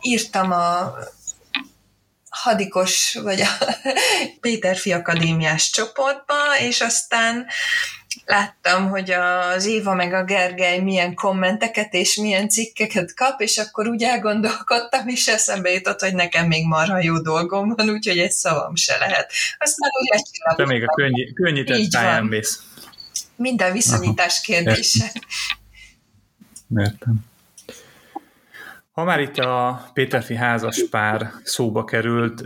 Írtam 0.01 0.51
a 0.51 0.93
hadikos, 2.43 3.17
vagy 3.23 3.41
a 3.41 3.47
Péterfi 4.41 4.91
Akadémiás 4.91 5.69
csoportba, 5.69 6.35
és 6.59 6.81
aztán 6.81 7.45
láttam, 8.25 8.89
hogy 8.89 9.11
az 9.11 9.65
Éva 9.65 9.93
meg 9.93 10.13
a 10.13 10.23
Gergely 10.23 10.79
milyen 10.79 11.13
kommenteket 11.13 11.93
és 11.93 12.15
milyen 12.15 12.49
cikkeket 12.49 13.13
kap, 13.13 13.41
és 13.41 13.57
akkor 13.57 13.87
úgy 13.87 14.03
elgondolkodtam, 14.03 15.07
és 15.07 15.27
eszembe 15.27 15.69
jutott, 15.69 15.99
hogy 15.99 16.13
nekem 16.13 16.47
még 16.47 16.65
marha 16.65 17.01
jó 17.01 17.19
dolgom 17.19 17.73
van, 17.75 17.89
úgyhogy 17.89 18.17
egy 18.17 18.31
szavam 18.31 18.75
se 18.75 18.97
lehet. 18.97 19.31
Aztán 19.57 19.89
úgy. 20.01 20.55
Te 20.55 20.65
még 20.65 20.83
a 20.83 20.93
könny- 20.95 21.33
könnyített 21.33 22.21
mész. 22.21 22.59
Minden 23.35 23.71
viszonyítás 23.71 24.41
kérdése. 24.41 25.11
Értem. 26.77 27.32
Ha 28.93 29.03
már 29.03 29.19
itt 29.19 29.37
a 29.37 29.83
Péterfi 29.93 30.35
házas 30.35 30.83
pár 30.89 31.31
szóba 31.43 31.83
került, 31.83 32.43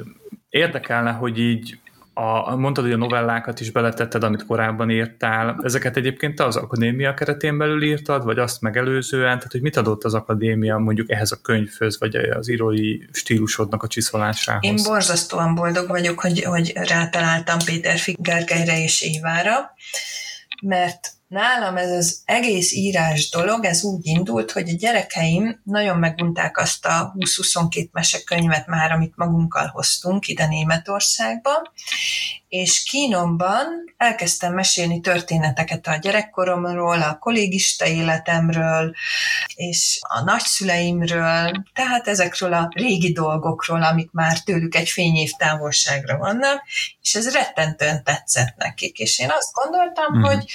érdekelne, 0.50 1.12
hogy 1.12 1.40
így 1.40 1.80
a, 2.14 2.56
mondtad, 2.56 2.84
hogy 2.84 2.94
a 2.94 2.98
novellákat 2.98 3.60
is 3.60 3.72
beletetted, 3.72 4.24
amit 4.24 4.46
korábban 4.46 4.90
írtál. 4.90 5.60
Ezeket 5.64 5.98
egyébként 5.98 6.36
te 6.36 6.44
az 6.44 6.56
akadémia 6.56 7.14
keretén 7.14 7.58
belül 7.58 7.84
írtad, 7.84 8.24
vagy 8.24 8.40
azt 8.40 8.62
megelőzően? 8.62 9.38
Tehát, 9.38 9.52
hogy 9.52 9.62
mit 9.62 9.78
adott 9.78 10.04
az 10.04 10.14
akadémia 10.14 10.78
mondjuk 10.78 11.12
ehhez 11.12 11.32
a 11.32 11.42
könyvhöz, 11.42 12.00
vagy 12.00 12.16
az 12.16 12.50
írói 12.50 12.98
stílusodnak 13.12 13.84
a 13.84 13.88
csiszolásához? 13.88 14.64
Én 14.64 14.76
borzasztóan 14.84 15.56
boldog 15.56 15.88
vagyok, 15.88 16.20
hogy, 16.20 16.44
hogy 16.44 16.74
rátaláltam 16.74 17.58
Péter 17.66 18.00
Gergelyre 18.16 18.84
és 18.84 19.02
Évára, 19.02 19.72
mert 20.62 21.16
Nálam 21.28 21.78
ez 21.78 21.92
az 21.92 22.22
egész 22.26 22.74
írás 22.74 23.30
dolog, 23.30 23.66
ez 23.66 23.84
úgy 23.84 24.06
indult, 24.06 24.52
hogy 24.52 24.70
a 24.70 24.76
gyerekeim 24.78 25.62
nagyon 25.63 25.98
megunták 25.98 26.58
azt 26.58 26.86
a 26.86 27.13
20-22 27.18 27.92
mesekönyvet 27.92 28.68
már, 28.68 28.92
amit 28.92 29.16
magunkkal 29.16 29.68
hoztunk 29.68 30.28
ide 30.28 30.48
Németországba, 30.48 31.72
és 32.48 32.84
kínomban 32.84 33.66
elkezdtem 33.98 34.54
mesélni 34.54 35.00
történeteket 35.02 35.88
a 35.88 35.96
gyerekkoromról, 35.96 37.02
a 37.02 37.18
kollégista 37.18 37.86
életemről, 37.86 38.96
és 39.56 40.00
a 40.02 40.24
nagyszüleimről, 40.24 41.52
tehát 41.74 42.08
ezekről 42.08 42.54
a 42.54 42.70
régi 42.74 43.12
dolgokról, 43.12 43.84
amik 43.84 44.12
már 44.12 44.40
tőlük 44.40 44.76
egy 44.76 44.90
fényév 44.90 45.32
távolságra 45.38 46.18
vannak, 46.18 46.64
és 47.02 47.16
ez 47.16 47.34
rettentően 47.34 48.04
tetszett 48.04 48.56
nekik. 48.58 48.98
És 48.98 49.20
én 49.20 49.30
azt 49.30 49.54
gondoltam, 49.54 50.18
mm. 50.18 50.22
hogy, 50.22 50.52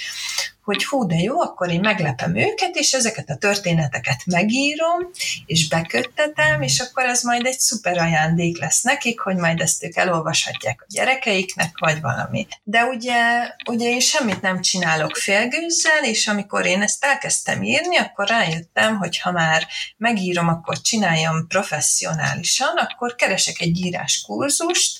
hogy 0.63 0.85
hú, 0.85 1.07
de 1.07 1.15
jó, 1.15 1.41
akkor 1.41 1.69
én 1.69 1.79
meglepem 1.79 2.35
őket, 2.35 2.75
és 2.75 2.93
ezeket 2.93 3.29
a 3.29 3.35
történeteket 3.35 4.25
megírom, 4.25 5.09
és 5.45 5.67
beköttetem, 5.67 6.61
és 6.61 6.79
akkor 6.79 7.03
ez 7.03 7.23
majd 7.23 7.45
egy 7.45 7.59
szuper 7.59 7.97
ajándék 7.97 8.59
lesz 8.59 8.81
nekik, 8.81 9.19
hogy 9.19 9.35
majd 9.35 9.59
ezt 9.59 9.83
ők 9.83 9.95
elolvashatják 9.95 10.81
a 10.81 10.85
gyerekeiknek, 10.89 11.71
vagy 11.83 12.01
valami. 12.01 12.47
De 12.63 12.83
ugye, 12.83 13.49
ugye 13.69 13.89
én 13.89 13.99
semmit 13.99 14.41
nem 14.41 14.61
csinálok 14.61 15.15
félgőzzel, 15.15 16.03
és 16.03 16.27
amikor 16.27 16.65
én 16.65 16.81
ezt 16.81 17.05
elkezdtem 17.05 17.63
írni, 17.63 17.97
akkor 17.97 18.27
rájöttem, 18.27 18.97
hogy 18.97 19.19
ha 19.19 19.31
már 19.31 19.67
megírom, 19.97 20.47
akkor 20.47 20.81
csináljam 20.81 21.47
professzionálisan, 21.47 22.77
akkor 22.77 23.15
keresek 23.15 23.59
egy 23.59 23.77
írás 23.77 24.21
kurzust, 24.21 24.99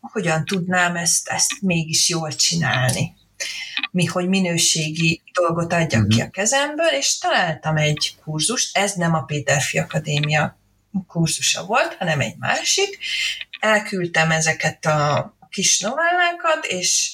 hogyan 0.00 0.44
tudnám 0.44 0.96
ezt, 0.96 1.28
ezt 1.28 1.60
mégis 1.60 2.08
jól 2.08 2.32
csinálni 2.32 3.14
mi, 3.90 4.04
hogy 4.04 4.28
minőségi 4.28 5.22
dolgot 5.32 5.72
adjak 5.72 6.08
ki 6.08 6.16
mhm. 6.16 6.26
a 6.26 6.30
kezemből, 6.30 6.92
és 6.98 7.18
találtam 7.18 7.76
egy 7.76 8.14
kurzust, 8.24 8.76
ez 8.76 8.92
nem 8.92 9.14
a 9.14 9.22
Péterfi 9.22 9.78
Akadémia 9.78 10.58
kurzusa 11.06 11.64
volt, 11.64 11.94
hanem 11.94 12.20
egy 12.20 12.36
másik. 12.38 12.98
Elküldtem 13.60 14.30
ezeket 14.30 14.86
a 14.86 15.34
kis 15.52 15.80
novellákat, 15.80 16.64
és 16.64 17.12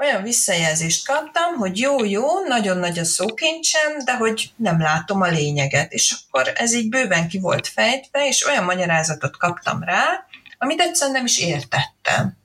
olyan 0.00 0.22
visszajelzést 0.22 1.06
kaptam, 1.06 1.54
hogy 1.54 1.78
jó, 1.78 2.04
jó, 2.04 2.46
nagyon 2.46 2.78
nagy 2.78 2.98
a 2.98 3.04
szókincsem, 3.04 3.98
de 4.04 4.16
hogy 4.16 4.52
nem 4.56 4.80
látom 4.80 5.20
a 5.20 5.28
lényeget. 5.28 5.92
És 5.92 6.14
akkor 6.16 6.52
ez 6.54 6.74
így 6.74 6.88
bőven 6.88 7.28
ki 7.28 7.38
volt 7.38 7.68
fejtve, 7.68 8.26
és 8.26 8.46
olyan 8.46 8.64
magyarázatot 8.64 9.36
kaptam 9.36 9.82
rá, 9.82 10.24
amit 10.58 10.80
egyszerűen 10.80 11.16
nem 11.16 11.24
is 11.24 11.38
értettem. 11.38 12.38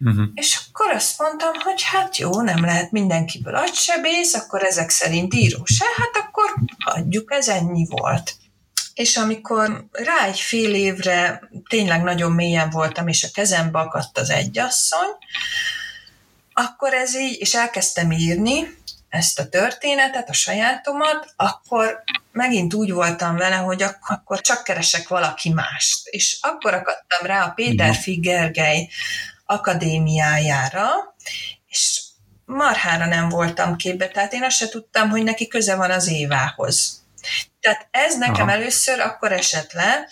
Uh-huh. 0.00 0.24
És 0.34 0.60
akkor 0.68 0.92
azt 0.92 1.18
mondtam, 1.18 1.52
hogy 1.54 1.82
hát 1.82 2.16
jó, 2.16 2.40
nem 2.40 2.64
lehet 2.64 2.90
mindenkiből 2.90 3.54
agysebész, 3.54 4.34
akkor 4.34 4.62
ezek 4.62 4.90
szerint 4.90 5.34
író 5.34 5.64
se, 5.64 5.84
hát 5.96 6.24
akkor 6.26 6.54
hagyjuk, 6.78 7.32
ez 7.32 7.48
ennyi 7.48 7.86
volt. 7.90 8.34
És 9.02 9.16
amikor 9.16 9.86
rá 9.92 10.26
egy 10.26 10.40
fél 10.40 10.74
évre 10.74 11.48
tényleg 11.68 12.02
nagyon 12.02 12.32
mélyen 12.32 12.70
voltam, 12.70 13.08
és 13.08 13.24
a 13.24 13.28
kezembe 13.32 13.78
akadt 13.78 14.18
az 14.18 14.30
egyasszony, 14.30 15.08
akkor 16.52 16.94
ez 16.94 17.16
így, 17.16 17.40
és 17.40 17.54
elkezdtem 17.54 18.12
írni 18.12 18.76
ezt 19.08 19.38
a 19.38 19.48
történetet, 19.48 20.28
a 20.28 20.32
sajátomat, 20.32 21.32
akkor 21.36 22.02
megint 22.32 22.74
úgy 22.74 22.92
voltam 22.92 23.36
vele, 23.36 23.56
hogy 23.56 23.84
akkor 24.00 24.40
csak 24.40 24.64
keresek 24.64 25.08
valaki 25.08 25.52
mást. 25.52 26.06
És 26.08 26.38
akkor 26.40 26.74
akadtam 26.74 27.26
rá 27.26 27.44
a 27.44 27.50
Péter 27.50 27.96
Gergely 28.04 28.88
akadémiájára, 29.46 30.88
és 31.68 32.02
marhára 32.44 33.06
nem 33.06 33.28
voltam 33.28 33.76
képbe, 33.76 34.08
tehát 34.08 34.32
én 34.32 34.42
azt 34.42 34.56
se 34.56 34.68
tudtam, 34.68 35.10
hogy 35.10 35.22
neki 35.22 35.48
köze 35.48 35.74
van 35.76 35.90
az 35.90 36.08
Évához. 36.08 37.01
Tehát 37.62 37.88
ez 37.90 38.18
nekem 38.18 38.48
Aha. 38.48 38.56
először 38.56 39.00
akkor 39.00 39.32
esett 39.32 39.72
le, 39.72 40.08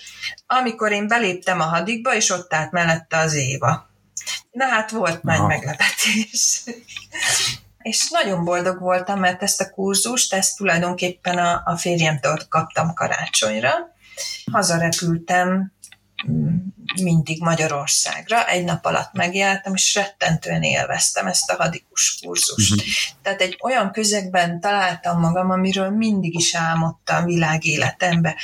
amikor 0.47 0.93
én 0.93 1.09
beléptem 1.09 1.61
a 1.61 1.65
hadikba, 1.65 2.15
és 2.15 2.31
ott 2.31 2.55
állt 2.55 2.71
mellette 2.71 3.17
az 3.19 3.35
Éva. 3.35 3.89
Na 4.51 4.67
hát 4.67 4.91
volt 4.91 5.21
Aha. 5.25 5.37
nagy 5.37 5.47
meglepetés. 5.47 6.63
és 7.83 8.09
nagyon 8.11 8.45
boldog 8.45 8.79
voltam, 8.79 9.21
mert 9.21 9.43
ezt 9.43 9.61
a 9.61 9.71
kurzust, 9.71 10.35
ezt 10.35 10.57
tulajdonképpen 10.57 11.39
a, 11.39 11.63
a 11.65 11.77
férjemtől 11.77 12.39
kaptam 12.49 12.95
karácsonyra. 12.95 13.73
Hazarepültem 14.53 15.73
mindig 17.03 17.40
Magyarországra. 17.40 18.48
Egy 18.48 18.64
nap 18.64 18.85
alatt 18.85 19.12
megjeltem, 19.12 19.74
és 19.74 19.94
rettentően 19.94 20.62
élveztem 20.62 21.26
ezt 21.26 21.50
a 21.50 21.62
hadikus 21.62 22.18
kurzust. 22.22 22.72
Uh-huh. 22.72 22.87
Tehát 23.22 23.40
egy 23.40 23.59
olyan 23.62 23.92
közegben 23.92 24.61
találtam 24.61 25.20
magam, 25.20 25.50
amiről 25.50 25.90
mindig 25.90 26.35
is 26.35 26.55
álmodtam 26.55 27.24
világéletembe. 27.24 28.37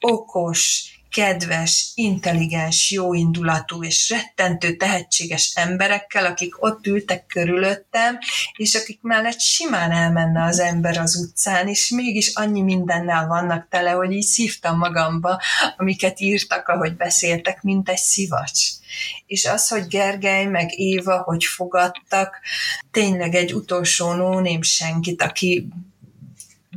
Okos, 0.00 0.84
kedves, 1.16 1.90
intelligens, 1.94 2.90
jóindulatú 2.90 3.84
és 3.84 4.10
rettentő 4.10 4.76
tehetséges 4.76 5.52
emberekkel, 5.54 6.26
akik 6.26 6.62
ott 6.62 6.86
ültek 6.86 7.26
körülöttem, 7.26 8.18
és 8.56 8.74
akik 8.74 8.98
mellett 9.02 9.40
simán 9.40 9.90
elmenne 9.90 10.44
az 10.44 10.58
ember 10.58 10.98
az 10.98 11.16
utcán, 11.16 11.68
és 11.68 11.88
mégis 11.88 12.34
annyi 12.34 12.62
mindennel 12.62 13.26
vannak 13.26 13.68
tele, 13.70 13.90
hogy 13.90 14.12
így 14.12 14.26
szívtam 14.26 14.78
magamba, 14.78 15.40
amiket 15.76 16.20
írtak, 16.20 16.68
ahogy 16.68 16.96
beszéltek, 16.96 17.62
mint 17.62 17.88
egy 17.88 17.96
szivacs. 17.96 18.62
És 19.26 19.44
az, 19.44 19.68
hogy 19.68 19.86
Gergely 19.86 20.44
meg 20.44 20.78
Éva, 20.78 21.22
hogy 21.22 21.44
fogadtak, 21.44 22.40
tényleg 22.90 23.34
egy 23.34 23.52
utolsó 23.54 24.12
nóném 24.12 24.62
senkit, 24.62 25.22
aki 25.22 25.68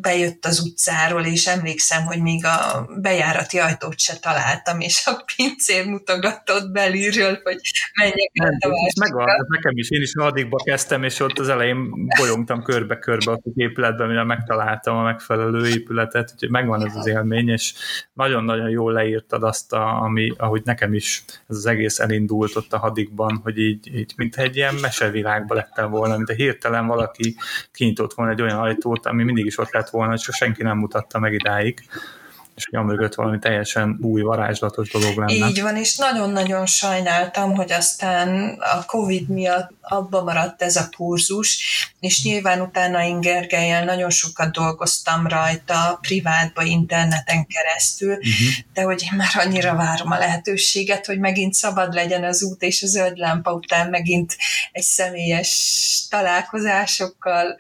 bejött 0.02 0.46
az 0.46 0.60
utcáról, 0.60 1.26
és 1.26 1.48
emlékszem, 1.48 2.06
hogy 2.06 2.22
még 2.22 2.46
a 2.46 2.90
bejárati 3.02 3.58
ajtót 3.60 4.00
se 4.00 4.16
találtam, 4.16 4.80
és 4.80 5.06
a 5.06 5.24
pincér 5.36 5.86
mutogatott 5.86 6.72
belülről, 6.72 7.40
hogy 7.44 7.58
menjek 8.00 8.32
el 8.34 8.58
a 8.60 8.70
Megvan, 9.00 9.46
nekem 9.48 9.78
is, 9.78 9.90
én 9.90 10.02
is 10.02 10.16
addigba 10.16 10.58
kezdtem, 10.64 11.04
és 11.04 11.20
ott 11.20 11.40
az 11.40 11.50
elején 11.50 11.90
bolyongtam 12.20 12.64
körbe-körbe 12.64 13.32
az 13.32 13.40
épületben, 13.56 14.08
mire 14.08 14.24
megtaláltam 14.24 14.98
a 14.98 15.04
megfelelő 15.04 15.68
épületet, 15.68 16.32
úgyhogy 16.34 16.50
megvan 16.50 16.86
ez 16.86 16.96
az 16.96 17.08
élmény, 17.08 17.50
és 17.50 17.74
nagyon-nagyon 18.14 18.70
jól 18.70 18.94
leírtad 18.94 19.44
azt, 19.44 19.74
a, 19.74 20.02
ami, 20.02 20.34
ahogy 20.38 20.62
nekem 20.66 20.94
is 20.94 21.24
ez 21.48 21.56
az 21.56 21.66
egész 21.66 22.00
elindult 22.00 22.56
ott 22.56 22.74
a 22.74 22.78
hadikban, 22.78 23.40
hogy 23.44 23.58
így, 23.58 23.96
így 23.96 24.14
mint 24.16 24.36
egy 24.36 24.56
ilyen 24.56 24.76
mesevilágba 24.82 25.56
lettem 25.56 25.90
volna, 25.90 26.16
mint 26.16 26.30
a 26.30 26.34
hirtelen 26.34 26.88
valaki 26.88 27.36
kinyitott 27.72 28.14
volna 28.14 28.32
egy 28.32 28.42
olyan 28.42 28.60
ajtót, 28.60 29.06
ami 29.06 29.24
mindig 29.24 29.46
is 29.46 29.58
ott 29.58 29.72
lett 29.72 29.89
volna, 29.90 30.18
csak 30.18 30.36
senki 30.36 30.64
nem 30.64 30.78
mutatta 30.78 31.20
meg 31.20 31.34
idáig 31.34 31.84
és 32.60 32.68
hogy 32.70 32.80
amögött 32.80 33.16
valami 33.16 33.40
teljesen 33.40 33.98
új, 34.02 34.22
varázslatos 34.22 34.90
dolog 34.90 35.18
lenne. 35.18 35.48
Így 35.48 35.62
van, 35.62 35.76
és 35.76 35.96
nagyon-nagyon 35.96 36.66
sajnáltam, 36.66 37.56
hogy 37.56 37.72
aztán 37.72 38.58
a 38.60 38.86
Covid 38.86 39.30
miatt 39.30 39.72
abba 39.82 40.24
maradt 40.24 40.62
ez 40.62 40.76
a 40.76 40.90
kurzus, 40.96 41.60
és 42.00 42.24
nyilván 42.24 42.62
utána 42.62 43.04
én 43.04 43.22
Gergelyel 43.22 43.86
nagyon 43.86 44.10
sokat 44.10 44.52
dolgoztam 44.52 45.28
rajta, 45.28 45.98
privátba, 46.02 46.64
interneten 46.64 47.46
keresztül, 47.46 48.12
uh-huh. 48.14 48.34
de 48.74 48.82
hogy 48.82 49.02
én 49.12 49.18
már 49.18 49.32
annyira 49.34 49.76
várom 49.76 50.12
a 50.12 50.18
lehetőséget, 50.18 51.06
hogy 51.06 51.20
megint 51.20 51.54
szabad 51.54 51.94
legyen 51.94 52.24
az 52.24 52.44
út, 52.44 52.62
és 52.62 52.84
a 52.84 52.88
zöld 52.88 53.18
lámpa 53.18 53.54
után 53.54 53.90
megint 53.90 54.38
egy 54.72 54.84
személyes 54.84 55.52
találkozásokkal 56.10 57.58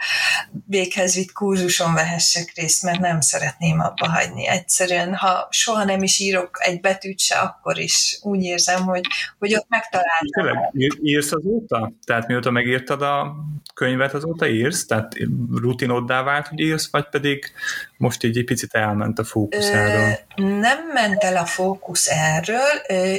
véghez 0.66 1.16
vitt 1.16 1.32
kurzuson 1.32 1.94
vehessek 1.94 2.52
részt, 2.56 2.84
mert 2.84 3.00
nem 3.00 3.22
szeretném 3.22 3.80
abba 3.80 4.10
hagyni. 4.10 4.48
Egyszerűen, 4.90 5.16
ha 5.16 5.48
soha 5.50 5.84
nem 5.84 6.04
is 6.04 6.20
írok 6.20 6.58
egy 6.60 6.80
betűt 6.80 7.20
se, 7.20 7.36
akkor 7.36 7.80
is 7.80 8.20
úgy 8.22 8.44
érzem, 8.44 8.84
hogy, 8.84 9.02
hogy 9.40 9.56
ott 9.56 9.66
megtaláltam. 9.70 10.30
Tényleg 10.32 11.00
írsz 11.04 11.32
azóta? 11.32 11.92
Tehát 12.06 12.28
mióta 12.28 12.52
megírtad 12.52 13.02
a 13.02 13.36
könyvet, 13.74 14.14
azóta 14.14 14.48
írsz? 14.48 14.86
Tehát 14.86 15.16
rutinoddá 15.62 16.24
vált, 16.24 16.48
hogy 16.48 16.60
írsz, 16.60 16.90
vagy 16.92 17.10
pedig 17.10 17.52
most 17.98 18.24
így 18.24 18.38
egy 18.38 18.46
picit 18.46 18.74
elment 18.74 19.20
a 19.20 19.24
fókusz 19.24 19.70
erről? 19.70 20.18
Nem 20.36 20.88
ment 20.94 21.24
el 21.24 21.38
a 21.38 21.46
fókusz 21.46 22.08
erről. 22.08 22.70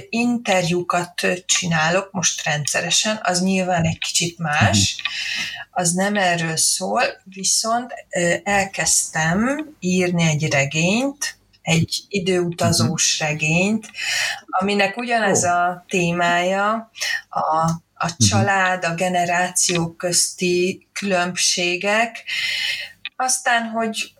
Interjúkat 0.08 1.26
csinálok 1.46 2.08
most 2.12 2.44
rendszeresen, 2.44 3.18
az 3.22 3.42
nyilván 3.42 3.84
egy 3.84 3.98
kicsit 3.98 4.38
más. 4.38 5.02
Az 5.70 5.92
nem 5.92 6.16
erről 6.16 6.56
szól, 6.56 7.02
viszont 7.24 7.92
elkezdtem 8.44 9.68
írni 9.78 10.22
egy 10.22 10.52
regényt, 10.52 11.38
egy 11.62 12.00
időutazós 12.08 13.18
regényt, 13.18 13.90
aminek 14.46 14.96
ugyanez 14.96 15.44
a 15.44 15.84
témája, 15.88 16.90
a 17.28 17.70
a 18.02 18.06
mhm. 18.06 18.28
család, 18.28 18.84
a 18.84 18.94
generációk 18.94 19.96
közti 19.96 20.88
különbségek. 20.92 22.24
Aztán, 23.16 23.68
hogy 23.68 24.12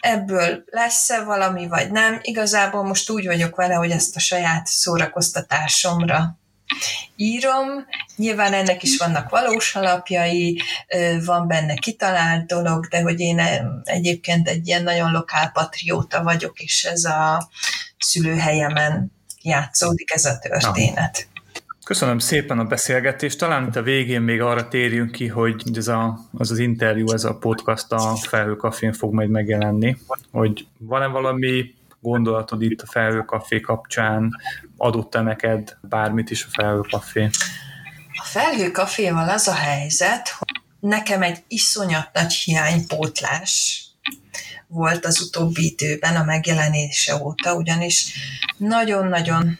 ebből 0.00 0.64
lesz-e 0.66 1.22
valami, 1.22 1.66
vagy 1.66 1.90
nem, 1.90 2.18
igazából 2.22 2.84
most 2.84 3.10
úgy 3.10 3.26
vagyok 3.26 3.56
vele, 3.56 3.74
hogy 3.74 3.90
ezt 3.90 4.16
a 4.16 4.20
saját 4.20 4.66
szórakoztatásomra 4.66 6.37
írom. 7.16 7.66
Nyilván 8.16 8.52
ennek 8.52 8.82
is 8.82 8.96
vannak 8.96 9.30
valós 9.30 9.74
alapjai, 9.74 10.60
van 11.24 11.46
benne 11.46 11.74
kitalált 11.74 12.46
dolog, 12.46 12.86
de 12.86 13.00
hogy 13.00 13.20
én 13.20 13.40
egyébként 13.84 14.48
egy 14.48 14.66
ilyen 14.66 14.82
nagyon 14.82 15.12
lokál 15.12 15.50
patrióta 15.50 16.22
vagyok, 16.22 16.60
és 16.60 16.84
ez 16.84 17.04
a 17.04 17.48
szülőhelyemen 17.98 19.12
játszódik 19.42 20.12
ez 20.12 20.24
a 20.24 20.38
történet. 20.38 21.28
Köszönöm 21.84 22.18
szépen 22.18 22.58
a 22.58 22.64
beszélgetést. 22.64 23.38
Talán 23.38 23.66
itt 23.66 23.76
a 23.76 23.82
végén 23.82 24.20
még 24.20 24.40
arra 24.40 24.68
térjünk 24.68 25.10
ki, 25.10 25.26
hogy 25.26 25.62
ez 25.74 25.88
a, 25.88 26.18
az 26.32 26.50
az 26.50 26.58
interjú, 26.58 27.12
ez 27.12 27.24
a 27.24 27.36
podcast 27.36 27.92
a 27.92 28.16
Felhőkafén 28.16 28.92
fog 28.92 29.14
majd 29.14 29.28
megjelenni, 29.28 29.96
hogy 30.30 30.66
van-e 30.78 31.06
valami 31.06 31.74
gondolatod 32.00 32.62
itt 32.62 32.80
a 32.80 32.86
Felhőkafé 32.86 33.60
kapcsán, 33.60 34.30
adott-e 34.76 35.20
neked 35.20 35.76
bármit 35.80 36.30
is 36.30 36.44
a 36.44 36.48
Felhőkafé? 36.50 37.30
A 38.12 38.24
Felhőkaféval 38.24 39.28
az 39.28 39.48
a 39.48 39.54
helyzet, 39.54 40.28
hogy 40.28 40.62
nekem 40.80 41.22
egy 41.22 41.44
iszonyat 41.48 42.10
nagy 42.12 42.32
hiánypótlás 42.32 43.82
volt 44.66 45.04
az 45.04 45.20
utóbbi 45.20 45.64
időben 45.64 46.16
a 46.16 46.24
megjelenése 46.24 47.16
óta, 47.16 47.54
ugyanis 47.54 48.12
nagyon-nagyon 48.56 49.58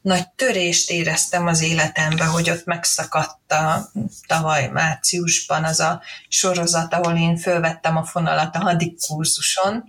nagy 0.00 0.28
törést 0.28 0.90
éreztem 0.90 1.46
az 1.46 1.62
életemben, 1.62 2.28
hogy 2.28 2.50
ott 2.50 2.64
megszakadt 2.64 3.52
a 3.52 3.90
tavaly 4.26 4.68
márciusban 4.68 5.64
az 5.64 5.80
a 5.80 6.02
sorozat, 6.28 6.94
ahol 6.94 7.16
én 7.16 7.36
fölvettem 7.36 7.96
a 7.96 8.04
fonalat 8.04 8.56
a 8.56 8.58
hadik 8.58 9.00
kurzuson, 9.06 9.84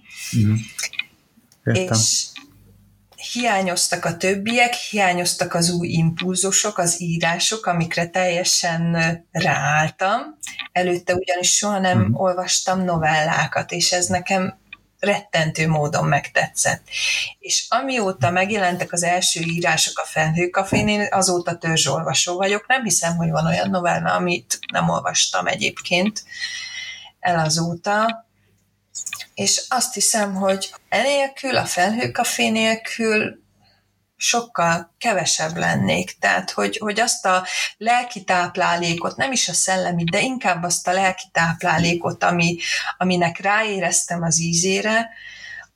mm. 1.70 1.74
és 1.74 2.26
hiányoztak 3.34 4.06
a 4.06 4.18
többiek, 4.18 4.74
hiányoztak 4.74 5.54
az 5.54 5.70
új 5.70 5.88
impulzusok, 5.88 6.78
az 6.78 7.02
írások, 7.02 7.66
amikre 7.66 8.08
teljesen 8.08 8.98
ráálltam. 9.32 10.38
Előtte 10.72 11.14
ugyanis 11.14 11.56
soha 11.56 11.80
nem 11.80 11.98
mm. 11.98 12.14
olvastam 12.14 12.84
novellákat, 12.84 13.72
és 13.72 13.92
ez 13.92 14.08
nekem 14.08 14.60
rettentő 15.00 15.68
módon 15.68 16.06
megtetszett. 16.06 16.88
És 17.40 17.66
amióta 17.70 18.30
megjelentek 18.30 18.92
az 18.92 19.04
első 19.04 19.40
írások 19.42 20.00
a 20.00 20.06
Felhőkafén, 20.06 20.88
én 20.88 21.08
azóta 21.12 21.58
törzsolvasó 21.58 22.36
vagyok. 22.36 22.68
Nem 22.68 22.84
hiszem, 22.84 23.16
hogy 23.16 23.30
van 23.30 23.46
olyan 23.46 23.70
novella, 23.70 24.14
amit 24.14 24.60
nem 24.72 24.90
olvastam 24.90 25.48
egyébként 25.48 26.24
el 27.20 27.40
azóta. 27.40 28.27
És 29.34 29.66
azt 29.68 29.94
hiszem, 29.94 30.36
hogy 30.36 30.74
enélkül, 30.90 31.58
a 31.58 31.66
Felhőkafé 31.66 32.50
nélkül 32.50 33.46
sokkal 34.18 34.96
kevesebb 34.98 35.58
lennék. 35.58 36.20
Tehát, 36.20 36.52
hogy, 36.52 36.78
hogy 36.78 37.00
azt 37.00 37.26
a 37.26 37.46
lelki 37.78 38.24
táplálékot, 38.24 39.16
nem 39.16 39.32
is 39.32 39.50
a 39.50 39.54
szellemi, 39.54 40.04
de 40.04 40.22
inkább 40.22 40.64
azt 40.64 40.88
a 40.88 40.92
lelki 40.92 41.26
táplálékot, 41.32 42.24
ami, 42.24 42.58
aminek 42.98 43.40
ráéreztem 43.40 44.24
az 44.24 44.40
ízére, 44.40 45.10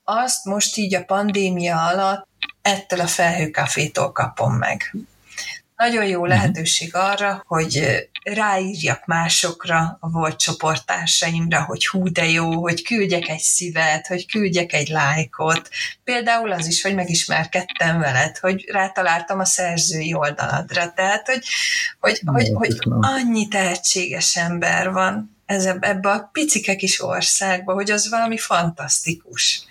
azt 0.04 0.46
most 0.46 0.78
így 0.78 0.96
a 0.96 1.04
pandémia 1.04 1.86
alatt 1.86 2.28
ettől 2.62 3.00
a 3.00 3.08
felhőkafétól 3.08 4.12
kapom 4.12 4.54
meg 4.54 4.96
nagyon 5.82 6.06
jó 6.06 6.20
mhm. 6.20 6.30
lehetőség 6.30 6.96
arra, 6.96 7.44
hogy 7.48 8.08
ráírjak 8.24 9.06
másokra, 9.06 9.98
a 10.00 10.10
volt 10.10 10.40
csoporttársaimra, 10.40 11.64
hogy 11.64 11.88
hú 11.88 12.12
de 12.12 12.30
jó, 12.30 12.62
hogy 12.62 12.84
küldjek 12.84 13.28
egy 13.28 13.40
szívet, 13.40 14.08
hogy 14.08 14.26
küldjek 14.26 14.74
egy 14.74 14.88
lájkot. 14.88 15.70
Például 16.04 16.52
az 16.52 16.68
is, 16.68 16.82
hogy 16.82 16.96
megismerkedtem 16.96 18.00
veled, 18.00 18.38
hogy 18.38 18.66
rátaláltam 18.72 19.40
a 19.40 19.46
szerzői 19.46 20.14
oldaladra. 20.14 20.94
Tehát, 20.94 21.28
hogy, 21.28 21.44
hogy, 22.00 22.22
hogy, 22.26 22.50
hogy 22.54 22.78
annyi 23.00 23.48
tehetséges 23.48 24.36
ember 24.36 24.92
van 24.92 25.41
ebbe 25.60 26.10
a 26.10 26.30
picike 26.32 26.76
kis 26.76 27.02
országba, 27.02 27.74
hogy 27.74 27.92
az 27.92 28.10
valami 28.10 28.38
fantasztikus. 28.38 29.64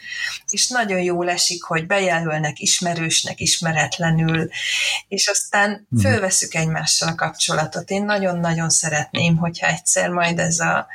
És 0.50 0.68
nagyon 0.68 1.00
jó 1.00 1.22
esik, 1.22 1.62
hogy 1.62 1.86
bejelölnek 1.86 2.58
ismerősnek, 2.58 3.40
ismeretlenül, 3.40 4.48
és 5.08 5.26
aztán 5.26 5.86
mhm. 5.88 6.00
fölveszük 6.00 6.54
egymással 6.54 7.08
a 7.08 7.14
kapcsolatot. 7.14 7.90
Én 7.90 8.04
nagyon-nagyon 8.04 8.70
szeretném, 8.70 9.36
hogyha 9.36 9.66
egyszer 9.66 10.08
majd 10.08 10.38
ez 10.38 10.58
a 10.58 10.86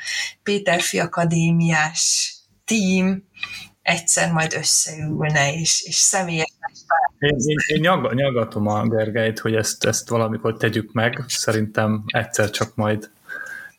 Péterfi 0.43 0.99
Akadémiás 0.99 2.33
tím 2.65 3.27
egyszer 3.81 4.31
majd 4.31 4.53
összeülne, 4.53 5.53
és, 5.53 5.81
és 5.81 5.95
személyesen 5.95 6.53
én, 7.19 7.35
én, 7.37 7.57
én 7.75 7.79
nyag, 7.79 8.13
nyagatom 8.13 8.67
a 8.67 8.87
Gergelyt, 8.87 9.39
hogy 9.39 9.55
ezt, 9.55 9.85
ezt 9.85 10.09
valamikor 10.09 10.57
tegyük 10.57 10.91
meg. 10.91 11.23
Szerintem 11.27 12.03
egyszer 12.05 12.49
csak 12.49 12.75
majd 12.75 13.09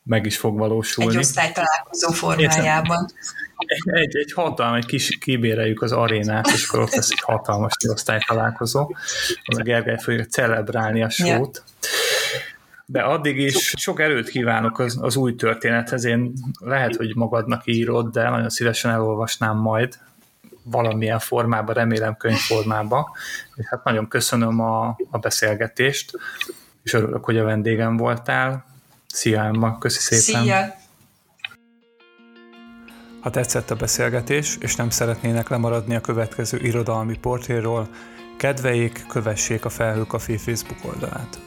meg 0.07 0.25
is 0.25 0.37
fog 0.37 0.57
valósulni. 0.57 1.11
Egy 1.11 1.17
osztálytalálkozó 1.17 2.11
formájában. 2.11 3.09
Egy, 3.57 3.99
egy, 3.99 4.15
egy 4.15 4.33
hatalmas, 4.33 4.77
egy 4.77 4.85
kis 4.85 5.17
kibéreljük 5.17 5.81
az 5.81 5.91
arénát, 5.91 6.47
és 6.47 6.67
akkor 6.67 6.79
ott 6.79 6.95
lesz 6.95 7.09
egy 7.09 7.21
hatalmas 7.21 7.73
osztálytalálkozó. 7.87 8.95
Az 9.43 9.57
a 9.57 9.61
Gergely 9.61 9.97
fogja 9.99 10.25
celebrálni 10.25 11.03
a 11.03 11.09
sót. 11.09 11.63
Ja. 11.65 11.89
De 12.89 13.01
addig 13.01 13.37
is 13.37 13.73
sok 13.77 13.99
erőt 13.99 14.29
kívánok 14.29 14.79
az, 14.79 14.97
az 15.01 15.15
új 15.15 15.35
történethez. 15.35 16.03
Én 16.03 16.33
lehet, 16.59 16.95
hogy 16.95 17.15
magadnak 17.15 17.61
írod, 17.65 18.11
de 18.11 18.29
nagyon 18.29 18.49
szívesen 18.49 18.91
elolvasnám 18.91 19.57
majd 19.57 19.97
valamilyen 20.63 21.19
formában, 21.19 21.75
remélem 21.75 22.17
könyvformában. 22.17 23.05
És 23.55 23.65
hát 23.69 23.83
nagyon 23.83 24.07
köszönöm 24.07 24.59
a, 24.59 24.97
a 25.09 25.17
beszélgetést, 25.17 26.11
és 26.83 26.93
örülök, 26.93 27.25
hogy 27.25 27.37
a 27.37 27.43
vendégem 27.43 27.97
voltál. 27.97 28.65
Szia, 29.13 29.43
Emma, 29.43 29.77
köszi 29.77 29.99
szépen. 29.99 30.43
Szia. 30.43 30.75
Ha 33.21 33.29
tetszett 33.29 33.71
a 33.71 33.75
beszélgetés, 33.75 34.57
és 34.59 34.75
nem 34.75 34.89
szeretnének 34.89 35.49
lemaradni 35.49 35.95
a 35.95 36.01
következő 36.01 36.59
irodalmi 36.59 37.17
portréról, 37.17 37.89
kedveljék, 38.37 39.05
kövessék 39.07 39.65
a 39.65 39.69
Felhőkafé 39.69 40.37
Facebook 40.37 40.85
oldalát. 40.85 41.39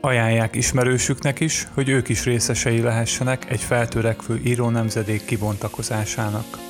Ajánlják 0.00 0.54
ismerősüknek 0.54 1.40
is, 1.40 1.68
hogy 1.74 1.88
ők 1.88 2.08
is 2.08 2.24
részesei 2.24 2.80
lehessenek 2.80 3.50
egy 3.50 3.60
feltörekvő 3.60 4.40
író 4.44 4.68
nemzedék 4.68 5.24
kibontakozásának. 5.24 6.67